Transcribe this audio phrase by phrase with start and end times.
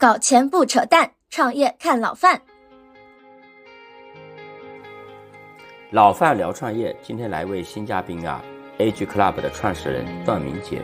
[0.00, 2.40] 搞钱不扯淡，创业看老范。
[5.90, 8.42] 老范聊创业，今天来位新嘉宾啊
[8.78, 10.80] ，Age Club 的创始人段明杰。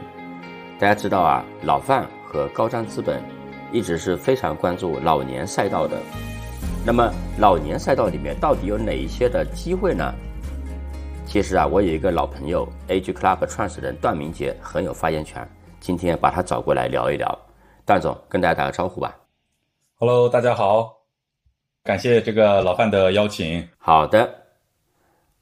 [0.78, 3.22] 大家知道啊，老范和高瞻资本
[3.72, 5.96] 一直是非常关注老年赛道的。
[6.84, 10.12] 那么老年赛道里面到底有哪一些的机会呢？
[11.24, 15.48] 其实啊，我有一个老朋友，Age Club 创始人段明杰很有发言权。
[15.80, 17.45] 今天把他找过来聊一聊。
[17.86, 19.16] 段总，跟大家打个招呼吧。
[19.94, 20.92] Hello，大家好，
[21.84, 23.66] 感谢这个老范的邀请。
[23.78, 24.28] 好的，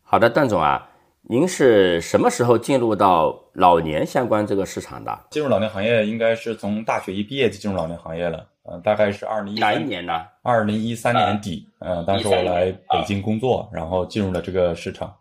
[0.02, 0.86] 好的，段总啊，
[1.22, 5.18] 您是什么时候进入到老年相关这个市场的？
[5.30, 8.46] 进入老年行业应该是从大学一毕业就进入老年行业了。
[8.64, 10.26] 嗯，大概是二零一哪一年呢？
[10.42, 11.66] 二零一三年底。
[11.78, 15.16] 嗯，当时我来北京工作，然后进入了这个市场。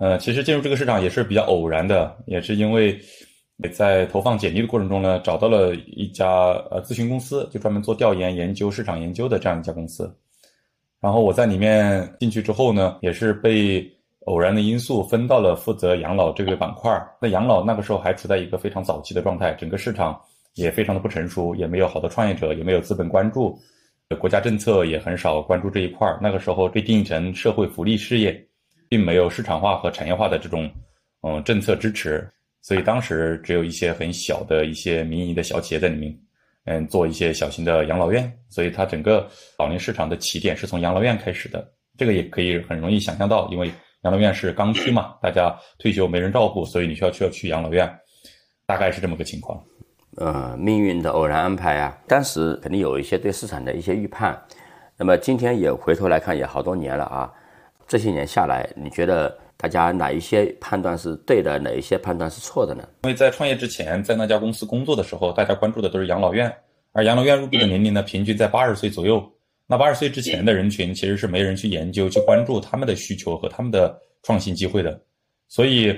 [0.00, 3.00] 呃，其实进入这个市场也是比较偶然的，也是因为。
[3.58, 6.28] 也在投放简历的过程中呢，找到了一家
[6.70, 10.12] 呃咨询公司，就专门做调研、研究、市场研究的这样一家公司。
[11.00, 13.84] 然后我在里面进去之后呢，也是被
[14.26, 16.90] 偶然的因素分到了负责养老这个板块。
[17.20, 20.20] 那养老那个时候还处在一个非常早期的状态，整个市场
[20.54, 23.58] 也非常的不成熟，也没有好的创业者，也没有资本关注，
[24.20, 26.08] 国家政策也很少关注这一块。
[26.20, 28.40] 那个时候被定义成社会福利事业，
[28.88, 30.70] 并没有市场化和产业化的这种
[31.22, 32.28] 嗯政策支持。
[32.60, 36.14] 所以当时只有一些很小的一些民营的小企业在里面，
[36.64, 38.30] 嗯，做一些小型的养老院。
[38.50, 39.26] 所以它整个
[39.58, 41.66] 老龄市场的起点是从养老院开始的。
[41.96, 43.70] 这个也可以很容易想象到，因为
[44.02, 47.88] 养老院是刚需嘛，大家退休没人照顾，所以你需要需要去养老院，
[48.66, 49.62] 大概是这么个情况。
[50.16, 54.38] 呃，命运的偶然安排啊，当时肯定有一些对市场的一些预判。
[54.96, 57.32] 那么今天也回头来看，也好多年了啊，
[57.86, 59.38] 这些年下来，你觉得？
[59.58, 62.88] 大家哪一些判断是对的，哪一些判断是错的呢？
[63.02, 66.50] 因为在创业之前，在那家公司工作的时候，大家关注的都是养老院，
[66.92, 69.20] 而养老院入驻的年龄呢，平均在八十岁左右。
[69.66, 74.98] 那八十岁之前的人群，其实是没人去研究、去关注他们的需求和他们的创新机会的。
[75.48, 75.92] 所以，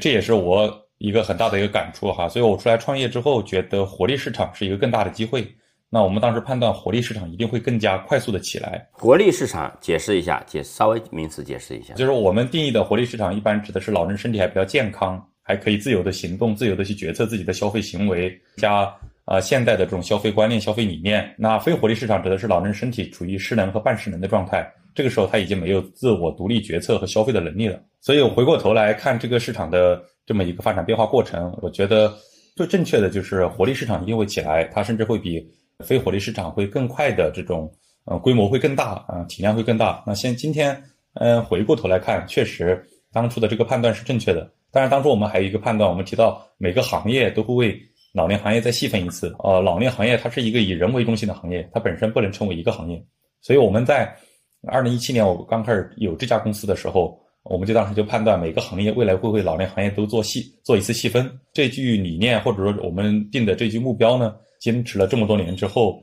[0.00, 2.28] 这也是我一个很大的一个感触哈。
[2.28, 5.46] 所以我出来创业之后，觉得活力市场是一个更大的机会。
[5.88, 8.88] 那我们当时判断活力市场一定会更加快速的起来。
[8.90, 18.92] 活力市场解释一下，解稍微名词解释一下，就是我们定义的活力市场，一般指的是老人身体还比较健康，还可以自由的行动，自由的去决策自己的消费行为，加
[19.26, 21.32] 呃现代的这种消费观念、消费理念。
[21.38, 27.80] 那非活力市场指的是老人身体处于失能和半失能的状态，这个时候他已经没有自我独立决策和消费的能力了。
[28.00, 32.12] 所以我回过头来看这个市场的这么一个发展变化过程，我觉得
[32.56, 35.48] 最正确的就是活力市场一定会起来，它甚至会比。
[35.84, 37.70] 非火力市场会更快的这种，
[38.04, 40.02] 呃，规模会更大啊，体量会更大。
[40.06, 40.82] 那现今天，
[41.14, 42.82] 嗯，回过头来看，确实
[43.12, 44.50] 当初的这个判断是正确的。
[44.70, 47.80] 当然，当初我们还有一个判断，我们提到每个行业都会为
[48.12, 49.34] 老年行业再细分一次。
[49.40, 53.02] 呃，老年行业它是一个以人为中心的行业，它本身不能称为一个行业。
[53.42, 54.14] 所以我们在
[54.66, 61.30] 二零一七年我刚开始有这家公司的时候，我们就当时就判断每个行业未来会为老年行业都做细做一次细分。
[61.52, 64.34] 这句理念或者说我们定的这句目标呢？
[64.60, 66.02] 坚持了这么多年之后，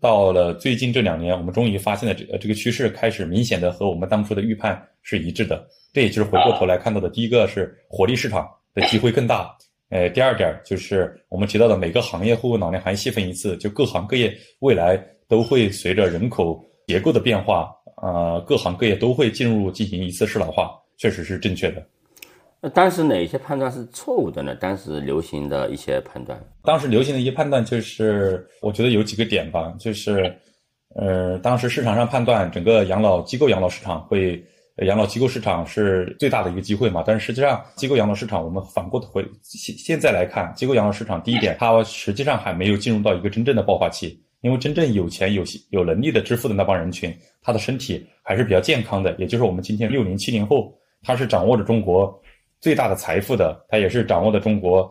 [0.00, 5.66] 到了最近这两年，我们终于发现了这这个趋势开始明显的和我们当初的预判是一致的。
[5.92, 9.56] 这也就是回过头来看到的第一个是活力市场的机会更大。
[9.90, 17.70] 呃，第二点就是我们提到的每个行业会为老年行业细分一次，就各行各业未来都会随着人口结构的变化，
[18.02, 21.86] 呃，各行各业都会进入进行一次适老化，确实是正确的。
[22.64, 24.54] 那当时哪些判断是错误的呢？
[24.54, 30.34] 当时流行的一些判断，当时流行的一些判断就是，我觉得有几个点吧，就是，
[30.96, 34.42] 呃，当时市场上判断整个养老机构养老市场会，
[34.76, 37.04] 养老机构市场是最大的一个机会嘛。
[37.06, 50.72] 但是实际上，机构养老市场我们反过头回现现在来看，机构养老市场第一点，它实际上还没有进入到一个真正的爆发期，因为真正有钱有有能力的支付的那帮人群，他的身体还是比较健康的，也就是我们今天六零七零后，
[51.02, 52.18] 他是掌握着中国。
[52.64, 54.90] 最大的财富的，他也是掌握的中国，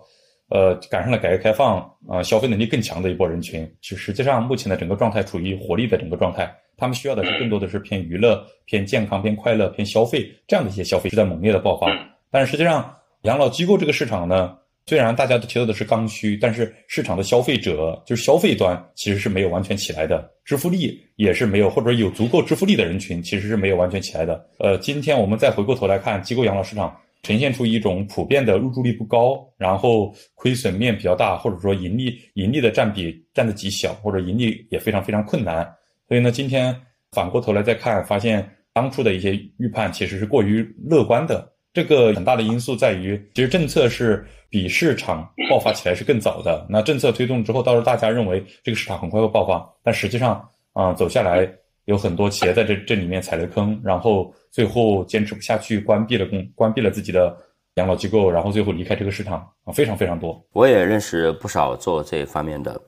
[0.49, 3.67] 呃，赶上了改革开放啊，消费能力更强的一波人群。
[3.81, 11.87] 其实际上，目前的整个状态处于活力的整个状态，他们需要的是更多的是偏娱乐、偏健康、偏快乐、偏消费这样的一些消费是在猛烈的爆发。
[12.29, 14.55] 但是实际上，养老机构这个市场呢，
[14.85, 24.47] 虽然大家都提到的是刚需，但是市场的消费者就是消费端其实是没有完全起来的，支付力也是没有，或者有足够支付力的人群其实是没有完全起来的。
[24.59, 26.95] 呃，今天我们再回过头来看机构养老市场。
[27.23, 35.65] 呈现出一种普遍的入住率不高，然后亏损面比较大，或者说盈利盈利的占比占的极小，或者盈利也非常非常困难。
[36.07, 36.75] 所以呢，今天
[37.11, 41.51] 反过头来再看，发现当初的一些预判其实是过于乐观的。
[41.73, 46.67] 这个很大的因素在于，其实政策是比市场爆发起来是更早的。
[46.69, 51.49] 那政策推动之后，到时候大家认为这个市场很快会爆发，但实际上啊，走下来
[51.85, 57.35] 有很多企业在这这里面踩了坑，然后最后坚持不下去，关闭了公关闭了自己的
[57.75, 60.43] 养老机构，然后最后离开这个市场啊，非常非常多。
[60.53, 62.81] 我也认识不少做这方面的，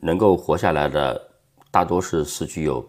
[0.00, 1.20] 能够活下来的，
[1.70, 2.86] 大多是是具有。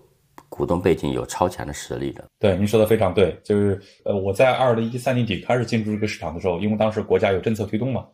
[0.49, 8.05] 股东背景有超强的实力的，对您说的非常对，就是呃，我在二零一三年底开始进入这个市场的时候，因为当时国家有政策推动嘛，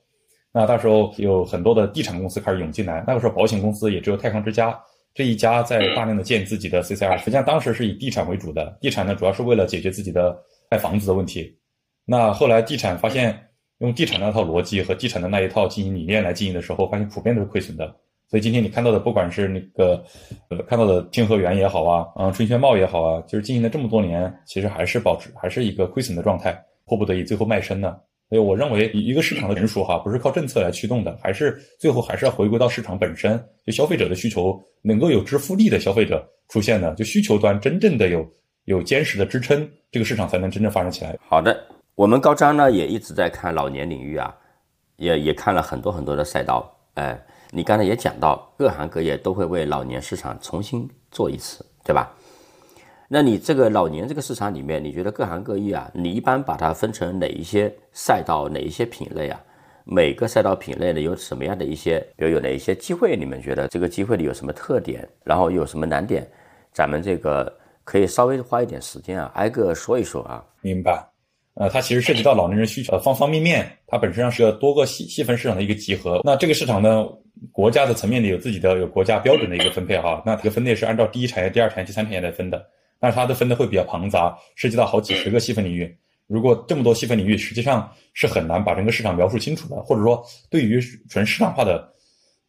[0.51, 4.79] 那到时候有很多的地产公司开始涌进来，那个时候保险公司也只有泰康之家
[5.17, 10.37] 这一家在大量的建自己的 CCR，实际上当时是以地产为主的，地产呢主要是为了解决自己的
[10.69, 11.57] 卖房子的问题，
[12.05, 13.35] 那后来地产发现
[13.79, 17.87] 用地产那套逻辑和地产的那一套经营理念来经营的时候，发现普遍都是亏损的。
[18.29, 20.03] 所以今天你看到的，不管是那个，
[20.51, 26.55] 呃，看到的清河园也好啊，啊，春轩茂也好啊，就是经营了这么多年，其实还是保持还是一个亏损的状态，
[26.85, 27.97] 迫不得已最后卖身呢。
[28.29, 38.25] 所以我认为，一个市场的成熟哈，不是靠政策来驱动的，还是最后还是要回归到市场本身，就消费者的需求能够有支付力的消费者出现呢，就需求端真正的有
[38.65, 41.17] 有坚实的支撑，这个市场才能真正发展起来。
[41.27, 41.57] 好的，
[41.95, 44.35] 我们高张呢也一直在看老年领域啊，
[44.97, 47.19] 也也看了很多很多的赛道，哎。
[47.49, 52.13] 你刚才也讲到，各行各业都会为老年市场重新做一次，对吧？
[53.07, 59.41] 那你这个老年这个市场里面，你觉得各行各业啊，你一般把它分成哪一些赛道、哪一些品类啊？
[59.85, 63.15] 每个赛道品类呢，有什么样的一些，比如有哪一些机会？
[63.15, 65.07] 你们觉得这个机会里有什么特点？
[65.23, 66.27] 然后有什么难点？
[66.73, 67.51] 咱们这个
[67.85, 70.43] 可以稍微花一点时间啊，挨个说一说啊。
[70.61, 71.01] 明白。
[71.53, 76.21] 呃，它其实涉及到老年人需求的方方面面，它本身上是个多个细细分市场的一个集合。
[76.23, 77.05] 那这个市场呢？
[77.51, 82.65] 国家的层面里有自己的有国家标准的一个分配哈，那这个分类是按照第一产业、第二产业、第三产业来分的，
[82.99, 85.97] 但是它的分的会比较庞杂，涉及到好几十个细分领域。
[86.27, 90.79] 如果这么多细分领域，实际上是很难把整个市场描述清楚的，或者说对于
[91.09, 91.89] 纯市场化的，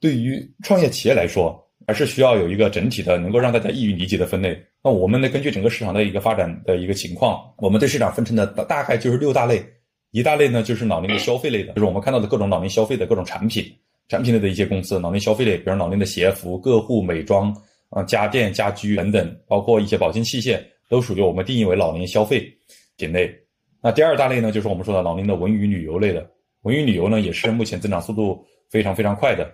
[0.00, 4.60] 对于创业企业来说，还是需要有一个整体的能够让大家易于理解的分类。
[4.82, 9.64] 那我们呢，根据整个市场的一个发展的一个情况，我们对市场分成的大概就是六大类，
[10.10, 13.64] 一大类呢就是老龄的消费类的，就是我们看到的各种老龄消费的各种产品。
[14.08, 17.54] 产品类的一些公司，老龄消费类，比如老龄的鞋服、个护、美妆
[17.90, 22.46] 啊、家电、家居等等，包括一些保健器械，都属于我们定义为老年消费
[22.96, 23.32] 品类。
[23.82, 26.28] 那第二大类呢，就是我们说的老年的文娱旅游类的。
[26.62, 29.48] 文娱旅游呢，也是目前增长速度非常非常快的。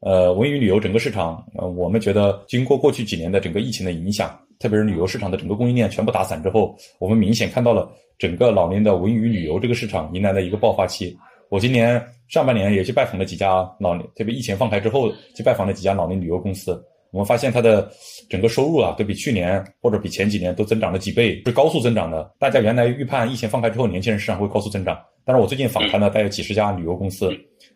[0.00, 11.16] 呃，文娱旅游整个市场，呃，我们觉得经过过去几年的整个疫情的影响，特别是旅游市场的整个供应链全部打散之后，我们明显看到了整个老年的文娱旅游这个市场迎来了一个爆发期。
[11.48, 16.80] 我今年上半年也去拜访了几家老年，特别疫情放开之后去拜访了几家老年旅游公司。
[17.12, 17.90] 我们发现它的
[18.28, 22.30] 整个收入啊，都比去年或者比前几年都增长了几倍，是高速增长的。
[22.38, 27.30] 大家原来预判疫情放开之后年轻人市场会高速增长，但是我最近访谈了大约几十家旅游公司，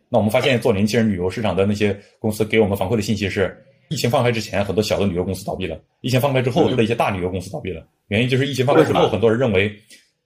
[0.08, 3.56] 那我们发现做年轻人旅游市场的那些公司给我们反馈的信息是，
[3.88, 7.86] 疫情放开之前很多小的旅游公司倒闭了，疫情放开之后的一些大旅游公司倒闭了。
[8.08, 9.72] 原因就是疫情放开之后，很多人认为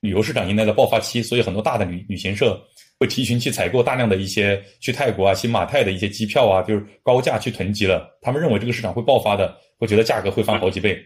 [0.01, 2.59] 旅游市场迎来了爆发期，所以很多大的旅旅行社。
[2.99, 8.17] 会提前去采购大量的一些去泰国啊、新马泰的一些机票啊，就是高价去囤积了。
[8.21, 10.99] 他们认为这个市场会爆发的，会觉得价格会翻好几倍。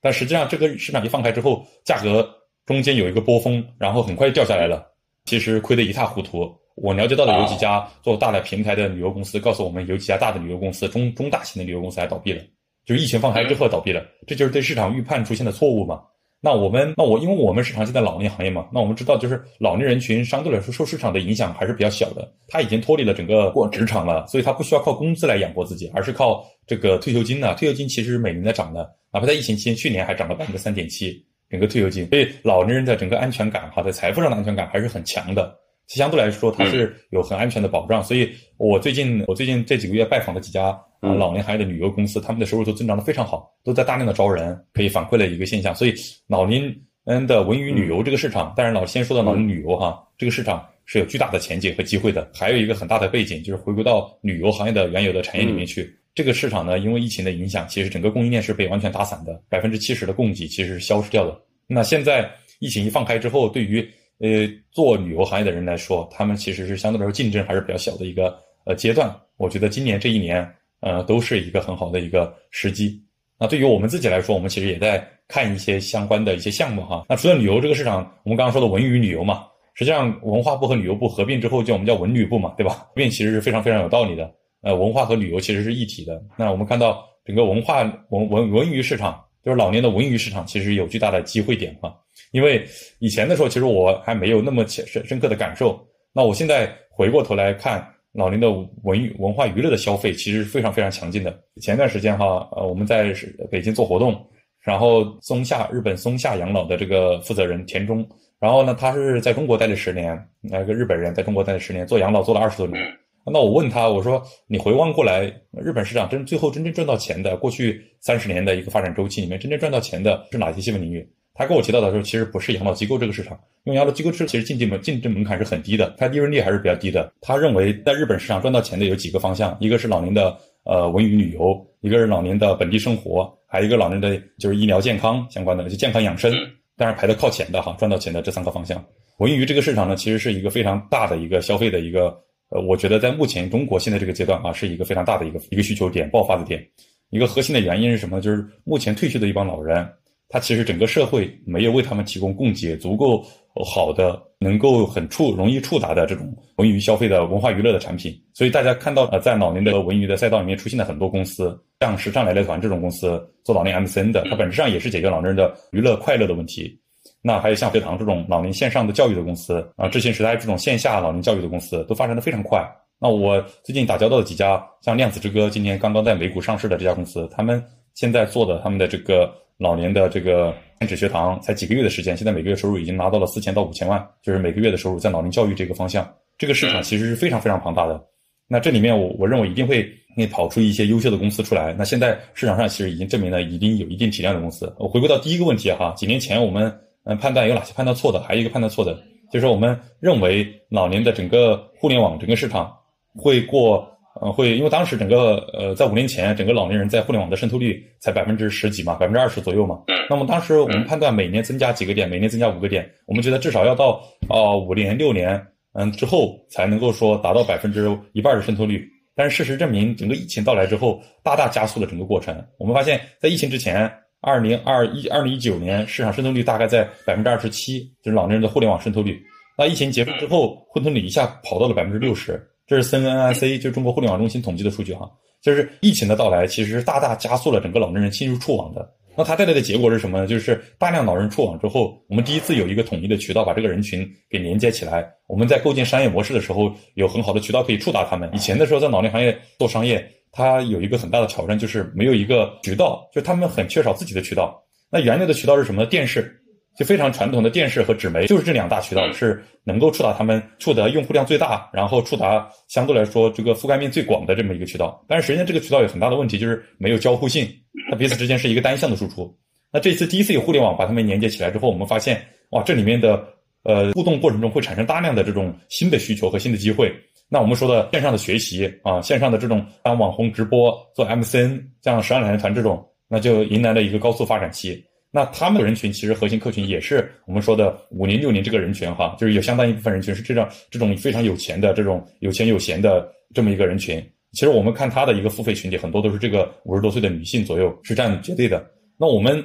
[0.00, 2.28] 但实际上，这个市场一放开之后，价格
[2.64, 4.86] 中间有一个波峰，然后很快就掉下来了。
[5.24, 6.54] 其实亏得一塌糊涂。
[6.76, 12.42] 我了解到的有几家做大的平台的旅游公司告诉我们，有几家大的旅游公司、中中大型的旅游公司还倒闭了，
[12.84, 14.04] 就是疫情放开之后倒闭了。
[14.26, 16.02] 这就是对市场预判出现的错误嘛？
[16.40, 27.54] 那我们，那我，因为我们是长期在老年行业嘛，那我们知道，就是老年人群相对来说受市场的影响还是比较小的，他已经脱离了整个过职场了，所以他不需要靠工资来养活自己，而是靠这个退休金呢。
[27.54, 32.06] 退休金其实是每年在涨的，哪怕在疫情期间，去年还涨了百分之三点七，整个退休金。
[32.10, 35.52] 所以老年人的整个安全感，哈，在财富上的安全感还是很强的。
[35.88, 38.04] 相对来说，它是有很安全的保障。
[38.04, 40.78] 所以我最近，我最近这几个月拜访的几家。
[41.00, 45.74] 啊，老年行业的旅游公司，他们的收入都增长的非常好，都在大量的招人，可以反馈了一个现象。
[45.74, 45.94] 所以，
[46.26, 46.74] 老年
[47.04, 52.28] 人的文娱旅游这个市场，当然老先说到老年旅游哈，这个市场是有巨大的前景和机会的。
[52.34, 55.94] 还有一个很大的背景，就是回归到旅游行业的原有的产业里面去。
[56.14, 61.38] 这个市场呢，因为疫情的影响，其实整个供应链是被完全打散的，百分之七十的供给其实是消失掉的。
[61.66, 63.86] 那现在疫情一放开之后，对于
[64.18, 69.14] 呃做旅游行业的人来说，他们其实是相对来说竞争还是比较小的一个呃阶段。
[69.36, 70.50] 我觉得今年这一年。
[70.80, 73.02] 呃，都是一个很好的一个时机。
[73.38, 77.04] 那对于我们自己来说，我们其实也在看一些相关的一些项目哈。
[77.08, 82.72] 那除了旅游这个市场，我们刚刚说的文娱旅游嘛，实际上文化部和旅游部合并之后，叫我们叫文旅部嘛，对吧？
[82.72, 84.32] 合并其实是非常非常有道理的。
[84.62, 86.22] 呃，文化和旅游其实是一体的。
[86.36, 91.94] 那我们看到整个文化文文文娱市场，就是老年的文娱市场其实有巨大的机会点哈。
[92.32, 92.66] 因为
[92.98, 95.78] 以前的时候，其实我还没有那么深深刻的感受。
[96.12, 98.50] 那我现在回过头来看，老龄的
[98.82, 101.38] 文娱文化娱乐的消费其实是非常非常强劲的。
[101.60, 103.14] 前段时间哈，呃，我们在
[103.50, 104.26] 北京做活动，
[104.60, 108.08] 然后松下日本松下养老的这个负责人田中，
[108.40, 112.82] 然后呢，他是在中国待了十年，那个日本人在中国待了十年，做养老做了二十多年。
[113.26, 121.06] 那我问他，我说你回望过来，日本市场真最后真正赚到钱的，过去三十年的一个发展周期里面，真正赚到钱的是哪些细分领域？
[121.36, 127.12] 他跟我提到的时候，其实不是养老机构这个市场，因为养老机构是其实进进门竞争门槛是很低的，它利润率还是比较低的。
[127.20, 136.32] 他认为在日本市场赚到钱的有几个方向，一个是老年的呃文娱旅游，一个是老年的本地生活，还有一个老年的就是医疗健康相关的，就健康养生，
[136.76, 138.82] 当然排的靠前的哈，赚到钱的这三个方向。
[139.18, 142.16] 文娱这个市场呢，其实是一个非常大的一个消费的一个。
[142.48, 146.64] 呃，我觉得在目前中国现在这个阶段啊，是一个非常大的一个一个需求点爆发的点。
[147.10, 148.20] 一个核心的原因是什么？
[148.20, 149.84] 就是目前退休的一帮老人，
[150.28, 153.24] 他其实整个社会没有为他们提供供给足够
[153.64, 158.12] 好的、能够很触容易触达的这种文娱消费的文化娱乐的产品。
[158.34, 166.78] 所以大家看到呃，在老年的文娱的赛道里面出现了很多公司，像时尚来来团这种公司做老年 MCN 的，它本质上也是解决老年人的娱乐快乐的问题。
[167.22, 172.64] 那还有像学堂这种老年线上的教育的公司啊，智信时代这种线下老年教育的公司都发展的非常快。
[172.98, 177.62] 那我最近打交道的几家，像量子之歌今年刚刚在美股上市的这家公司，他们
[177.94, 186.08] 现在做的他们的这个老年的这个天使学堂，才几个月的时间，现在每个月收入已经拿到了四千到五千万，就是每个月的收入在老年教育这个方向，
[186.38, 188.02] 这个市场其实是非常非常庞大的。
[188.48, 191.74] 那这里面我我认为一定会会跑出一些优秀的公司出来。
[191.74, 194.72] 那现在市场上其实已经证明了已经有一定体量的公司。
[194.78, 196.72] 我回归到第一个问题哈，几年前我们。
[197.08, 198.20] 嗯，判断有哪些判断错的？
[198.24, 202.76] 还有一个判断错的，就是我们认为老年的整个互联网整个市场
[203.14, 203.88] 会过，
[204.20, 209.82] 呃，会因为当时整个呃，在五年前，整个老年人在互联网的渗透率才百分之十几嘛，百分之二十左右嘛。
[210.08, 215.40] 那么当时我们判断每年增加几个点，每年增加五个点，我们觉得至少要到啊五年六年
[215.74, 218.86] 嗯之后才能够说达到百分之一半的渗透率。
[219.14, 222.36] 但是事实证明，整个疫情到来之后，大大加速了整个过程。
[222.58, 223.90] 我们发现，在疫情之前。
[224.22, 229.22] 二零二一二零一九年市场渗透率大概在百分之二十七，就是老年人的互联网渗透率。
[229.56, 235.10] 那疫情结束之后，渗透率一下跑到了百分之六十，这是 CNNIC 就中国互联网中心统计的数据哈。
[235.42, 238.88] 就是疫情的到来，其实是大大加速了整个老年人进入触网的。
[239.16, 240.26] 那它带来的结果是什么呢？
[240.26, 245.08] 就是大量老人触网之后，我们第一次有一个统一的渠道把这个人群给连接起来。
[245.26, 248.28] 我们在构建商业模式的时候，有很好的渠道可以触达他们。
[248.34, 250.06] 以前的时候，在老年行业做商业。
[250.32, 254.62] 它有一个很大的挑战，就是没有一个渠道，就他们很缺少自己的渠道。
[254.90, 255.86] 那原来的渠道是什么？
[255.86, 256.30] 电视，
[256.76, 265.02] 就非常传统的电视和纸媒，就是这两大渠道是能够触达他们，触达用户量最大，然后触达相对来说这个覆盖面最广的这么一个渠道。
[265.08, 267.48] 但是实际上这个渠道有很大的问题，就是没有交互性，
[267.90, 269.34] 它彼此之间是一个单向的输出。
[269.72, 273.26] 那这次第一次有互联网把他们连接起来之后，我们发现，哇，这里面的
[273.62, 276.94] 呃互动过程中会产生大量的这种新的需求和新的机会。
[277.28, 284.84] 那我们说的线上的学习啊，线上的这种当网红直播做 MCN，像十二奶奶团这种，那就迎来了一个高速发展期。
[285.16, 293.98] 那他们的人群其实核心客群也是我们说的五零六零这个人群哈，就是有相当一部分人群是这种这种非常有钱的这种有钱有闲的这么一个人群。
[294.32, 298.62] 其实我们看他的一个付费群体，很多都是这个五十多岁的女性左右是占绝对的。
[298.98, 299.42] 那我们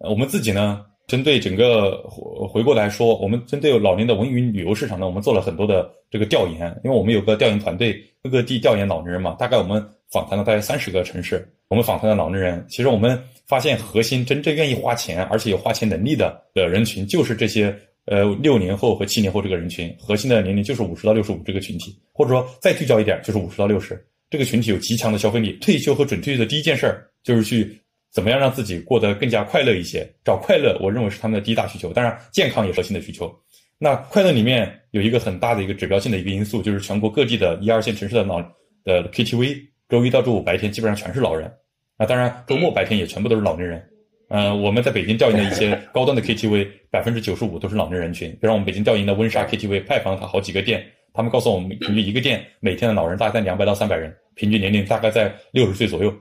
[0.00, 0.84] 我们自己呢？
[1.06, 2.02] 针对整个
[2.50, 6.80] 回过来说，我们针对老年的文娱旅游市场呢，我们做了很多的这个调研。
[6.84, 17.74] 因为我们有个调研团队，各个地调研老年人嘛，大概我们访谈了大概三十个城市，我们访谈的老年人，其实我们发现核心真正愿意花钱，而且有花钱能力的的人群，就是这些
[18.06, 25.52] 呃六零后和七零后这个人群，核心的年龄就是五十到六十五这个群体，或者说再聚焦一点，就是五十到六十这个群体有极强的消费力。
[25.60, 27.80] 退休和准退休的第一件事儿就是去。
[28.14, 30.08] 怎么样让自己过得更加快乐一些？
[30.24, 31.92] 找快乐，我认为是他们的第一大需求。
[31.92, 33.28] 当然，健康也是核心的需求。
[33.76, 38.40] 那快乐里面有一个很大的一个指标性的一个因素，就是全国各地的一二线城市的老
[38.84, 41.52] 的 KTV，周一到周五白天基本上全是老人。
[41.96, 43.82] 啊，当然周末白天也全部都是老年人。
[44.28, 48.30] 嗯，我们在北京调研的一些高端的 KTV，百分之九十五都是老年人群。
[48.32, 56.12] 比如我们北京调研的温莎 KTV，派访它好几个店，他们告诉我们，平均一个店每天的老人大概两百到三百人，平均年龄大概在六十岁左右。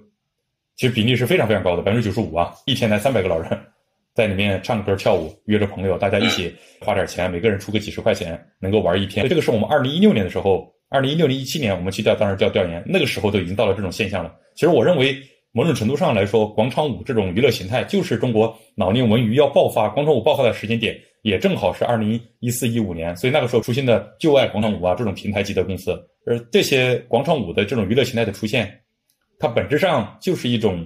[0.75, 2.53] 其实比例是非常非常高的，百分之九十五啊！
[2.65, 3.49] 一天来三百个老人，
[4.13, 9.27] 在里面唱歌跳舞，约着朋友，大家一起花点钱，每个人出个几十块钱，能够玩一天。
[9.29, 14.35] 这个是我们二零一六年的时候，二零一六年一七年我们去调，当时调调研，那个时候都已经到了这种现象了。
[14.55, 15.15] 其实我认为，
[15.55, 25.93] 某种程度上来说，广场舞这种娱乐形态就是中国老年文娱要爆发，广场舞爆发的时间点也正好是二零一四一五年，所以那个时候出现的旧爱广场舞啊这种平台级的公司，
[26.25, 28.79] 而这些广场舞的这种娱乐形态的出现。
[29.37, 30.83] 它本质上就是一种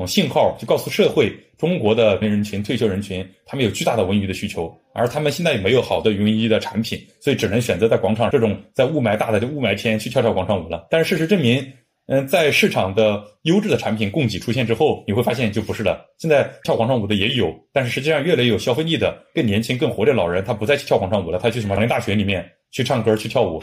[0.00, 10.86] 嗯信号，就告诉社会中国的人群、退休人群，他们有巨大的文娱的需求，而他们现在也没有好的文娱的产品，所以只能选择在广场这种在雾霾大的雾霾天去跳跳广场舞了。
[10.88, 11.66] 但是事实证明。
[12.06, 16.04] 嗯，在市场的优质的产品供给出现之后，你会发现就不是了。
[16.18, 23.62] 现在跳广场舞的也有，但是实际上越来越有消费力的、更年轻、更活的老人，他不再去跳广场舞了，他去什么老年大学里面去唱歌、去跳舞，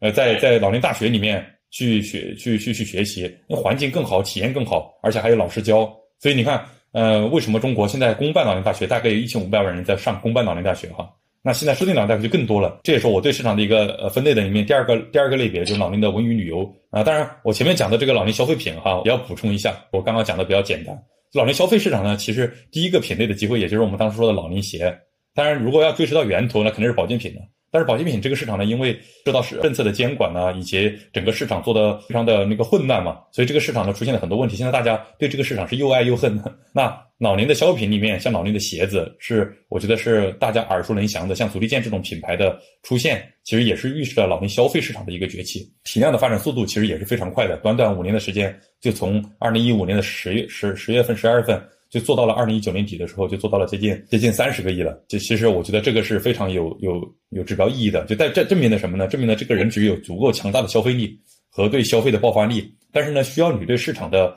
[0.00, 5.92] 呃，在在老年大学里面去学、去去去学习，那环境更好，体验更好，而且还有老师教。
[6.20, 10.86] 所以你看，呃，为什么中国现在公办老年大学大概有一千五百万人在上公办老年大学？
[10.90, 11.10] 哈。
[11.46, 17.04] 那现在私立老年大学就更多了，这也是我对市场的一个呃分类的一面第二个第二个类别，就是老龄的文娱旅游啊。
[17.04, 20.98] 当然，我前面讲的这个老龄消费品哈，也要补充一下，我刚刚讲的比较简单。
[21.34, 24.98] 老龄消费市场呢，其实第一个品类的机会，也就是我们当时说的老龄鞋。
[25.34, 27.42] 当然，如果要追溯到源头，那肯定是保健品了。
[27.74, 34.56] 但是保健品这个市场呢，因为受到是政策的监管呢，以及整个市场做的非常的那个混乱嘛，所以这个市场呢出现了很多问题。
[34.56, 36.40] 现在大家对这个市场是又爱又恨。
[36.72, 45.68] 那老年的消费品里面，像老年的鞋子，是我觉得是大家耳熟能详的，像足力健这种品牌的出现，其实也是预示着老年消费市场的一个崛起。
[45.82, 51.60] 体量的发展速度其实也是非常快的，短短五年的时间，就从二零一五年的十月十十月份、十二月份。
[51.94, 55.00] 就做到了二零一九年底的时候，就做到了接近接近三十个亿了。
[55.06, 58.04] 就其实我觉得这个是非常有有有指标意义的。
[58.06, 59.06] 就在这证明了什么呢？
[59.06, 61.16] 证明了这个人只有足够强大的消费力
[61.48, 64.36] 和对消费的爆发力，但是呢，需要你对市场的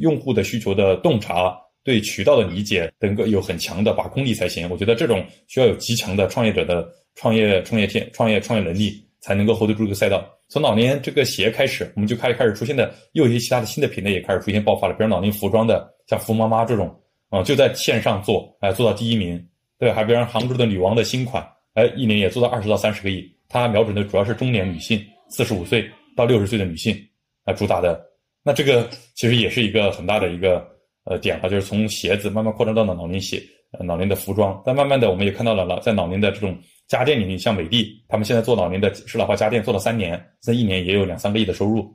[0.00, 4.66] 用户的需求的洞察、对渠道的理解等个有很强的把控力才行。
[4.70, 10.26] 我觉得这种需要有极强的创业者的创业创业天创业创业能力，才能够 hold 住这个赛道。
[10.48, 15.93] 从老年这个鞋开始，我们就开始开始出现的，又有一些其他的新的品类也开始出现爆发了，比如老年服装的。
[16.06, 16.94] 像福妈妈这种，
[17.30, 19.42] 啊，就在线上做，哎，做到第一名，
[19.78, 23.30] 对，还比如杭州的女王的新款，哎，一年也做到二十到三十个亿。
[23.48, 26.96] 它瞄准的主要是中年女性，四十五岁到六十岁的女性，
[27.44, 28.04] 啊，主打的。
[28.42, 30.66] 那这个其实也是一个很大的一个
[31.04, 33.42] 呃点哈，就是从鞋子慢慢扩张到了老年鞋，
[33.72, 34.60] 呃，老年的服装。
[34.66, 36.58] 但慢慢的，我们也看到了老在老年的这种
[36.88, 41.90] 家电里面，像美的，他们现在做老年的适老化家电，做了三年，这一年也有两三个亿的收入，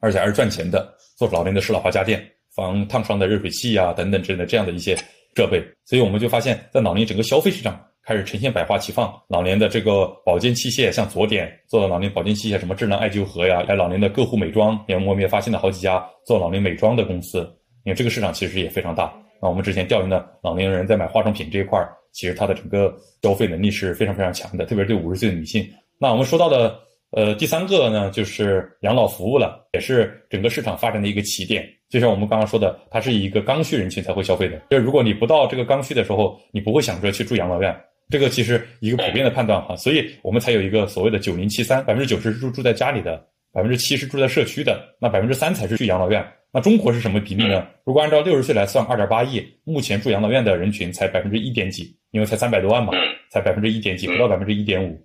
[0.00, 2.22] 而且还是赚钱的，做老年的适老化家电。
[2.56, 4.96] 防烫伤的热水器啊，等等之类的这样的一些
[5.34, 9.12] 设备，所以我们就发现，在老年整个消费市场开始呈现百花齐放。
[9.28, 17.40] 老年的这个保健器械，像左点做的老年保健器械，什么智能艾灸盒呀，还有老年的个护美妆，也我们也发现了好几家做老年美妆的公司。
[17.84, 19.12] 因为这个市场其实也非常大。
[19.42, 25.68] 那我们之前调研的老年人在买化妆品这一块儿，其实它的整个消费能力是非常非常强的，特别是对五十岁的女性。
[25.98, 26.80] 那我们说到的。
[27.12, 31.64] 呃，第三个呢，就是养老服务了，也是整个市场发展的一个起点。
[31.88, 34.60] 就像我们刚刚说的，它是一个刚需人群才会消费的。
[34.70, 37.74] 就如果你不到这个刚需的时候，你不会想着去住养老院。
[38.08, 46.24] 这个其实一个普遍的判断哈，所以我们才有一个所谓的九零七三，百分之九十是住住在家里的，百分之七是住在社区的，那百分之三才是去养老院。
[46.52, 47.66] 那中国是什么比例呢？
[47.84, 52.92] 如果按照六十岁来算，二点八亿，目前住养老院的人群才百分之一点几，因为才三百多万嘛，
[53.30, 54.98] 才百分之一点几，不到百分之一点五。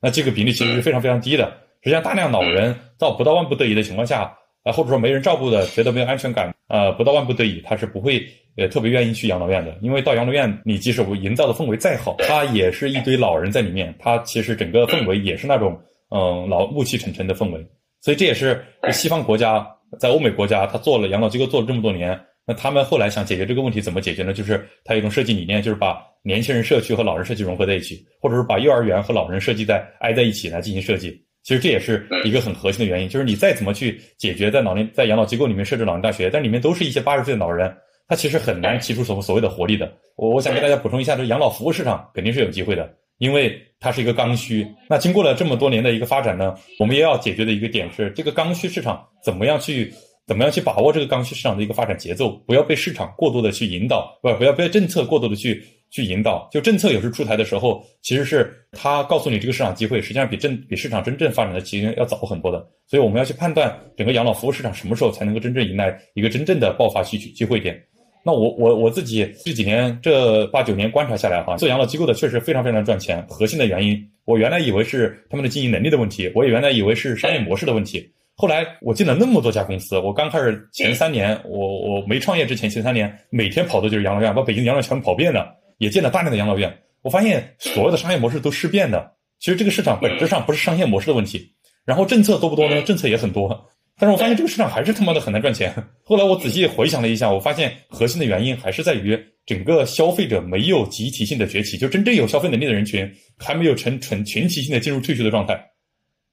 [0.00, 1.44] 那这个比例其实是非常非常低的。
[1.82, 4.34] 实际上，大量老人到不到万不得已的情况下，
[4.66, 8.26] 啊，或者说没人照顾的，觉得没有安全感，呃，不到万不得已，他是不会
[8.56, 9.72] 呃特别愿意去养老院的。
[9.80, 17.64] 因为到养老院，你即使营造的氛围再好，他也是一堆老人在里面，他其实整个氛围也是那种嗯老暮气沉沉的氛围。
[18.00, 18.60] 所以这也是
[18.92, 19.64] 西方国家
[20.00, 22.20] 在欧美国家，他做了养老机构做了这么多年。
[22.48, 24.32] 那他们后来想解决这个问题，怎么解决呢？
[24.32, 31.25] 就是他有一种设计理念，就是把年轻人社区和老人社区融合在一起，或者是把幼儿园和老人设计在挨在一起来进行设计。
[31.46, 37.72] 其实这也是一个很核心的原因，就是你再怎么去解决在老年在养老机构里面设置老年大学，但里面都是一些八十岁的老人，
[38.08, 39.88] 他其实很难提出所所谓的活力的。
[40.16, 44.66] 我我想给大家补充一下，这养老服务市场肯定是有机会的，因为它是一个刚需。
[44.90, 49.94] 那经过了这么多年的一个发展呢，我们也要解决的一个点是，这个刚需市场怎么样去。
[50.26, 52.30] 怎么样去把握这个刚需市场的一个发展节奏？
[52.48, 55.62] 不要被市场过多的去引导，不不要被政策过多的去
[55.96, 56.48] 去引导。
[56.52, 62.64] 就政策有时出台的时候，其实是它告诉你这个市场机会，实际上比政比市场真正发展的其实要早很多的。
[62.86, 67.82] 所以我们要去判断整个养老服务市场什么时候才能够真正迎来一个真正的爆发需求机会点。
[68.22, 73.24] 那我我我自己这几年这八九年观察下来哈，做养老机构的确实非常非常赚钱。
[73.28, 78.04] 核心的原因，我原来以为是他们的经营能力的问题，我也原来以为是商业模式的问题。
[78.34, 86.76] 后来我进了那么多家公司，我刚开始前三年，我我没创业之前前三年，每天跑的就是养老院，把北京养老院全跑遍了，也建了大量的养老院。
[87.02, 89.12] 我发现所有的商业模式都事变的。
[89.38, 91.52] 其实这个市场本质上不是商业模式的问题，
[91.84, 92.80] 然后政策多不多呢？
[92.82, 95.72] 政策也很多，但是我发现这个市场还是他妈的很难赚钱。
[96.02, 105.62] 后来我仔细回想了一下，我发现核心的原因还是在于整个消费者没有集体性的崛起，就真正有消费能力的人群还没有成纯群体性的进入退休的状态。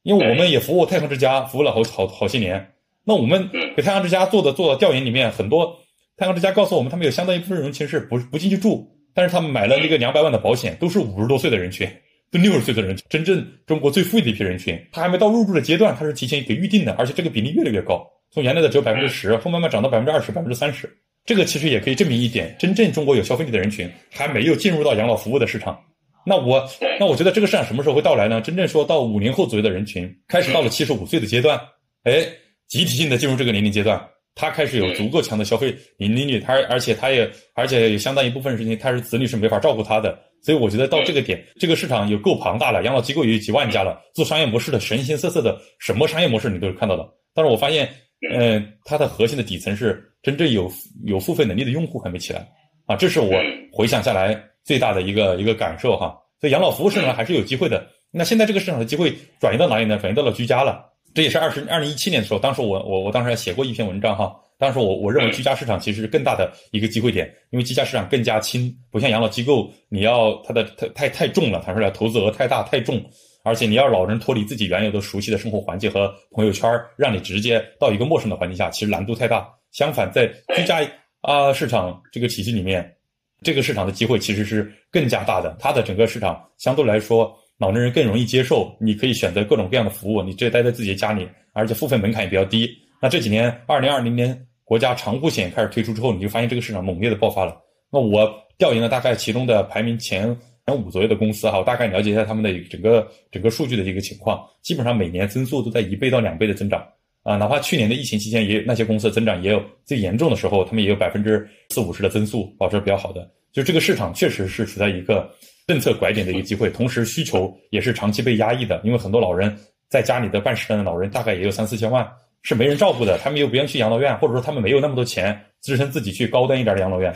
[0.03, 2.73] 因为我们也服务太阳之家，服务了好好好些年。
[3.05, 5.77] 那我们给太阳之家做的做的调研里面，很多
[6.17, 11.87] 太阳之家告诉我们，他们有相当一部分人群是不不进去住，但是他们买了那个两百万的保险，都是五十多岁的人群，
[12.31, 20.89] 都六十岁的人群，真正中国最富裕的一批人群，他还没到入住的阶段，他是提前给预定的，而且这个比例越来越高，从原来的只有百分之十，后慢慢涨到百分之二十、百分之三十。
[21.25, 25.79] 这个其实也可以证明一点，真正中国有消费力的人群还没有进入到养老服务的市场。
[26.25, 26.67] 那我
[26.99, 28.41] 那我觉得这个市场什么时候会到来呢？
[28.41, 31.59] 真正说到五零后左右的人群开始到了七十五岁的阶段，
[32.03, 32.25] 哎，
[32.67, 34.01] 集体性的进入这个年龄阶段，
[34.35, 47.07] 他开始有足够强的消费能力，他而且他也而且有相当一部分事情他是子女是没法照顾他的，所以我觉得到这个点，这个市场有够庞大了，养老机构也有几万家了，做商业模式的形形色色的什么商业模式你都是看到的。
[47.33, 47.89] 但是我发现，
[48.33, 50.09] 嗯，它的核心的底层是。
[50.23, 50.71] 真正有
[51.03, 52.47] 有付费能力的用户还没起来
[52.85, 53.29] 啊，这是我
[53.73, 56.17] 回想下来最大的一个一个感受哈。
[56.39, 57.85] 所以养老服务市场还是有机会的。
[58.09, 59.97] 那现在这个市场的机会转移到哪里呢？
[59.97, 60.92] 转移到了居家了。
[61.13, 64.35] 这也是二十二零一七年的时候，当时我我我当时还写过一篇文章哈。
[64.57, 73.03] 当时我我认为居家市场其实是更大的一个机会点，因为居家市场更加轻，不像养老机构，你要它的太太太重了，坦率来投资额太大太重，
[73.43, 79.49] 而且你要老人脱离自己原有的熟悉的生活环境和朋友圈，让你直接到一个陌生的环境下，其实难度太大。
[79.71, 80.79] 相反，在居家
[81.21, 82.95] 啊市场这个体系里面，
[83.41, 85.57] 这个市场的机会其实是更加大的。
[85.59, 88.75] 它的整个市场相对来说，老年人更容易接受。
[88.79, 92.69] 你可以选择各种各样的服务，你直接待在自己的家里，而且付费门槛也比较低。
[93.01, 97.55] 那这几年，二零二零年国家长护险开始推出之后，你就发现这个市场猛烈的爆发了。
[97.91, 100.35] 那我调研了大概其中的排名前
[100.65, 106.85] 前五左右的公司哈，我大概了解一下他们的整个整个数据的一个情况，基本上每年增速都在一倍到两倍的增长。
[107.23, 113.29] 啊，哪怕去年的疫情期间，也有那些公司的增长也有最严重的时候，他们也有百分之四五十的增速，保持比较好的。
[113.53, 115.29] 就这个市场确实是处在一个
[115.65, 119.55] 政策拐点的一个机会，同时需求也是长期被压抑的，因为很多老人
[119.89, 122.07] 在家里的办事的老人大概也有三四千万，
[122.41, 127.13] 是没人照顾的，他们又不愿意去养老院，或者说他们没有那么多钱支撑自己去高端一点的养老院，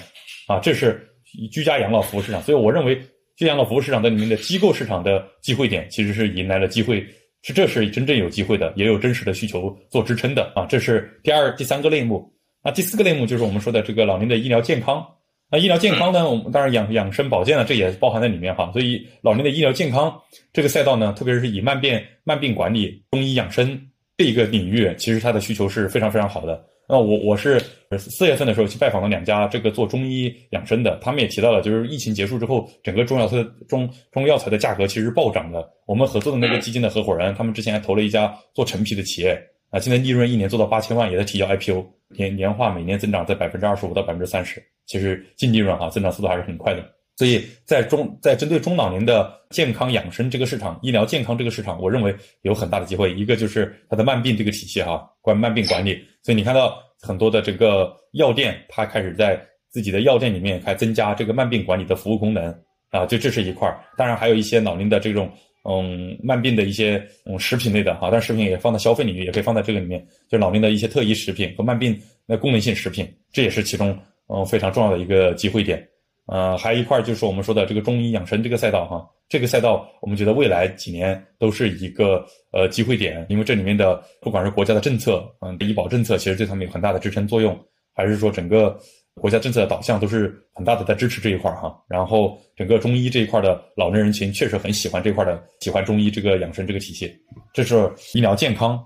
[0.48, 1.06] 啊，这是
[1.52, 2.42] 居家养老服务市场。
[2.42, 2.96] 所以我认为，
[3.36, 7.06] 居家养老服务市场的里面的机构市场的机会点，其实是迎来了机会。
[7.44, 10.66] 是，这是真正有机会的，也有真实的需求做支撑的啊！
[10.66, 12.30] 这是第二、第三个类目。
[12.64, 15.06] 那第四个类目就是我们说的这个老年的医疗健康。
[15.50, 18.70] 那医疗健康呢，我们当然养养生保健呢，这也包含在里面哈。
[18.74, 20.14] 所以老年的医疗健康
[20.52, 23.80] 这个赛道呢，特别是以慢病慢病管理、中医养生
[24.18, 26.64] 这一个领域，其实它的需求是非常非常好的。
[26.90, 27.62] 那我我是
[27.98, 35.70] 四月份的时候去拜访了两家这个做中医养生的，他们也提到了，就是疫情结束之后，整个中药材中中药材的价格其实暴涨的。
[35.86, 39.38] 我们合作的那个基金的合伙人，他们之前还投了一家做陈皮的企业
[39.70, 46.84] 啊，现在利润一年做到八千万，也在提交 IPO，年年化每年增长在百分之二十五到百分之三十，其实净利润哈增长速度还是很快的。
[47.16, 53.12] 所以在中在针对中老年的健康养生这个市场，医疗健康这个市场，我认为有很大的机会。
[53.14, 56.00] 一个就是它的慢病这个体系哈，关慢病管理。
[56.22, 62.54] 所以你看到很多的这个药店，它开始在自己的药店里面开增加这个慢病管理的服务功能
[62.92, 63.80] 啊，就这是一块儿。
[63.98, 65.32] 当然还有一些老龄的这种
[65.68, 73.98] 嗯慢病的一些嗯食品类的哈，但食品也放在消费领域，也可以放在这个里面，就老龄的一些特异食品和慢病那功能性食品，这也是其中
[74.28, 75.88] 嗯非常重要的一个机会点。
[76.28, 87.58] 呃，还有一块就是我们说的这个中医养生这个赛道哈，这个赛道我们觉得未来几年都是一个呃机会点，因为这里面的不管是国家的政策，嗯，医保政策其实对他们有很大的支撑作用，
[87.96, 88.78] 还是说整个
[89.14, 91.82] 国家政策的导向都是很大的在支持这一块哈。
[91.88, 97.10] 然后整个中医这一块的老年人群确实很喜欢这块的，喜欢中医这个养生这个体系，
[97.54, 98.78] 这是医疗健康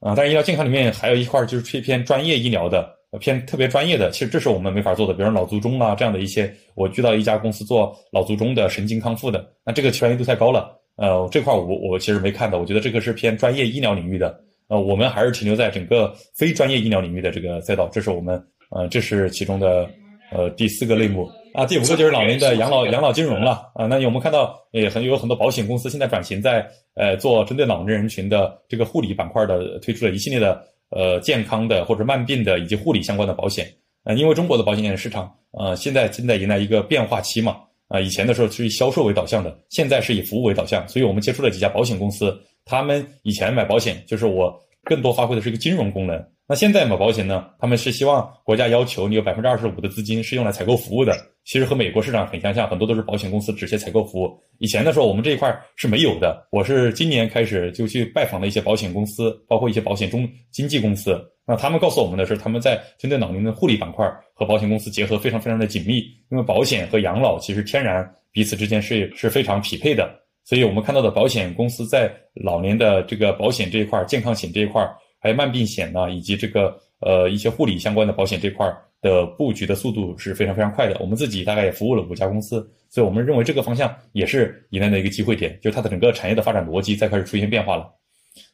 [0.00, 0.12] 啊。
[0.16, 2.98] 但是医疗健康里面还有一块就是偏偏专业医疗的。
[3.18, 19.90] 偏特别专业的，其实这是我们没法做的，比如脑卒中啊这样的一些，我遇到一家公司做脑卒中的神经康复的，那这个专业度太高了，呃，这块我我其实没看到，我觉得这个是偏专业医疗领域的，呃，我们还是停留在整个非专业医疗领域的这个赛道，这是我们，呃，这是其中的，
[20.30, 21.28] 呃，第四个类目。
[21.52, 23.72] 啊，第五个就是老年的养老养老金融了。
[23.74, 30.62] 啊，那我们看到也很有很多保险公司现在转型在呃做针对老年人群的这个护理板块的推出了一系列的。
[30.90, 33.66] 呃，健康的或者慢病的以及护理相关的保险，
[34.04, 44.52] 呃，因为中国的保险市场，呃，现在正在迎来一个变化期嘛，啊，以前的时候是以销售为导向的，现在是以服务为导向，所以我们接触了几家保险公司，他们以前买保险就是我
[44.84, 46.24] 更多发挥的是一个金融功能。
[46.50, 47.48] 那现在买保险呢？
[47.60, 51.16] 他们是希望国家要求你有百分之二十五的资金是用来采购服务的。
[51.44, 54.36] 其实和美国市场很相像，很多都是保险公司直接采购服务。
[54.58, 56.44] 以前的时候，我们这一块是没有的。
[56.50, 61.16] 我是今年开始就去拜访了一些保险公司，包括一些保险中经纪公司。
[61.46, 65.98] 那他们告诉我们的是，他们在针对老年的护理板块和保险公司结合非常非常的紧密，
[66.32, 70.12] 因为保险和养老其实天然彼此之间是是非常匹配的。
[70.44, 74.84] 所以我们看到的保险公司在老年的这个保险这一块、健康险这一块。
[75.20, 78.66] 还有慢病险呢，以及这个呃一些护理相关的保险这块
[79.00, 80.96] 的布局的速度是非常非常快的。
[80.98, 87.90] 我们自己大概也服务了五家公司，所以我们认为这个方向也是迎来的一个机会点，就是它的整个产业的发展逻辑在开始出现变化了。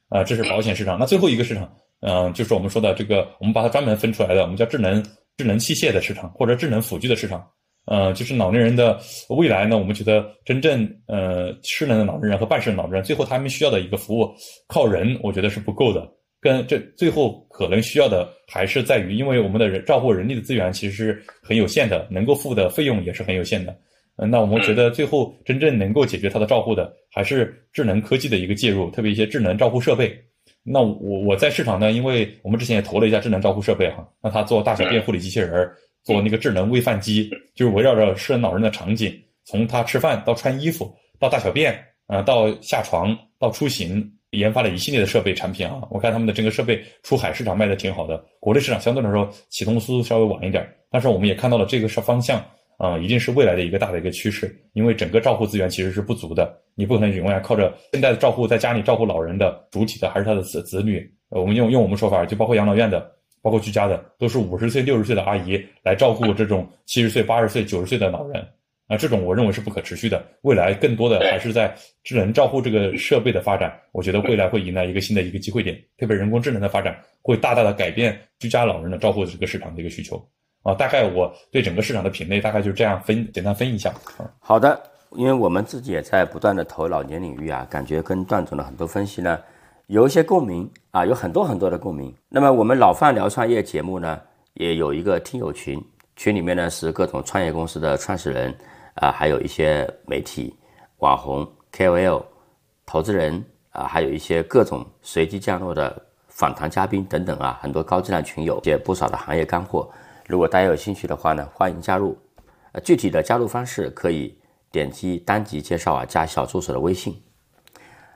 [0.09, 0.98] 啊，这是保险市场。
[0.98, 5.02] 那最后一个市场，嗯，就是我们说的这个，我们把它专门分出来的，我们叫智能
[5.37, 7.44] 智能器械的市场或者智能辅具的市场。
[7.87, 9.00] 呃，就是老年人的
[9.31, 14.33] 未来呢，我们觉得真正呃失能的老年人和半失能老年人，最后他们需要的一个服务，
[14.68, 16.09] 靠人我觉得是不够的。
[16.40, 23.77] 跟这最后可能需要的还是在于，因为我们的人照顾人力的资源其实是很有限的，能够付的费用也是很有限的。
[24.16, 30.16] 嗯，那我们觉得最后真正能够解决它的照护的，还是智能科技的一个介入，特别一些智能照护设备。
[30.62, 35.77] 那我我在市场呢，因为我们之前也投了一家智能照护设备哈，那他做大小便护理机器人儿。
[36.05, 39.12] 做那个智能喂饭机，就是围绕着失能老人的场景，
[39.44, 45.83] 从他吃饭到穿衣服到大小便，呃，到下床到出行，研发了一系列的设备产品啊。
[45.90, 52.42] 我看他们的整个设备出海市场卖的挺好的，国内市场相对来说启动速度稍微晚一点，但是我们也看到了这个是方向
[52.79, 54.55] 啊，一定是未来的一个大的一个趋势。
[54.75, 61.11] 因为整个照护资源其实是不足的，你不可能永远靠着现在的照护在家里照顾老人的主体的还是他的子子女。
[61.31, 63.14] 我们用用我们说法，就包括养老院的。
[63.42, 68.44] 包括居家的，都是五十岁、六十岁的阿姨来照顾这种七十岁、八十岁、九十岁的老人，
[68.88, 70.25] 啊，这种我认为是不可持续的。
[70.42, 80.16] 未来更多的还是在智能照护这个设备的发展，我觉得未来会迎来一个新的一个机会点，特别人工智能的发展会大大的改变居家老人的照护这个市场的一个需求。
[80.62, 83.92] 啊，大概我对整个市场的品类大概就是这样分，简单分一下。
[84.40, 84.81] 好的，
[85.12, 89.38] 因为我们自己也在不断的投老年领域啊，感觉跟段总的很多分析呢。
[89.87, 92.12] 有一些共鸣啊，有很多很多的共鸣。
[92.29, 94.20] 那么我们老范聊创业节目呢，
[94.55, 95.81] 也有一个听友群，
[96.16, 98.53] 群里面呢是各种创业公司的创始人
[98.96, 100.54] 啊，还有一些媒体、
[100.98, 102.22] 网红、KOL、
[102.85, 109.88] 投资人啊，还有一些各种随机降落的访谈嘉宾等等啊，很多高质量群友，也不少的行业干货。
[110.26, 112.18] 如果大家有兴趣的话呢，欢迎加入。
[112.72, 114.37] 呃，具体的加入方式可以
[114.70, 117.22] 点击单集介绍啊，加小助手的微信。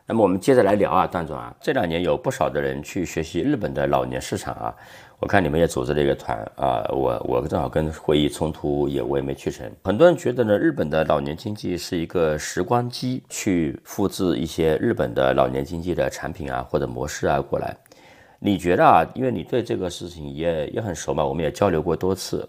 [0.07, 4.75] 那么我们接着来聊啊，段总啊，这两年有不少的人去学习日本的老年市场啊，
[5.21, 9.71] 我看你们也组织了一个团啊，我我正好跟会议冲突也我也没去成。
[9.85, 17.77] 很多人觉得呢，日本的老年经济是一个时光机，去复制一些日本的老年经济的产品啊或者模式啊过来。
[18.39, 22.49] 你觉得啊，因为你对这个事情也也很熟嘛，我们也交流过多次。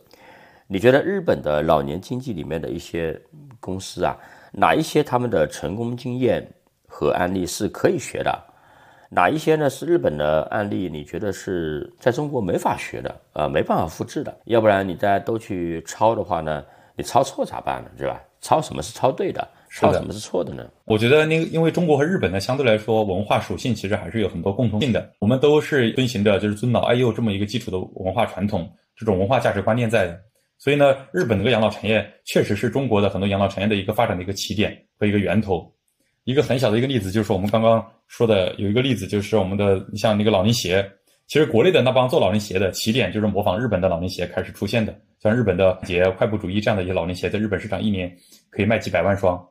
[0.66, 3.20] 你觉得日本的老年经济里面的一些
[3.60, 4.18] 公司啊，
[4.54, 6.48] 哪一些他们的成功经验？
[6.94, 8.38] 和案例是可以学的，
[9.14, 9.70] 哪一些呢？
[9.70, 10.90] 是日本的案例？
[10.90, 14.34] 你觉得是在中国没法学的，呃，没办法复制的？
[14.46, 16.64] 要不然你大家都去抄的话呢？
[16.96, 17.92] 你抄错咋办呢？
[17.98, 18.22] 是吧？
[18.40, 19.46] 抄什么是抄对的？
[19.70, 20.66] 抄什么是错的呢？
[20.86, 25.12] 我觉得那个，因为中国和日本呢，相对来说文化属性其实还是有很多共同性的。
[25.20, 30.18] 我们都是遵循着就是尊老爱幼这么一个基础的文化传统，这种文化价值观念在的。
[30.58, 35.70] 所以呢，日本这个养老产业确实是中国的很多养老产业的一个发展的一个起点和一个源头。
[36.24, 40.90] 一个很小的一个例子，就是我们刚刚说的有一个例子，就是我们的像那个老年鞋。
[41.28, 48.14] 其实国内的那帮做老年鞋的起点就是模仿日本的老年鞋开始出现的，像日本的捷、快步主义这样的一些老年鞋，在日本市场一年
[48.50, 49.42] 可以卖几百万双。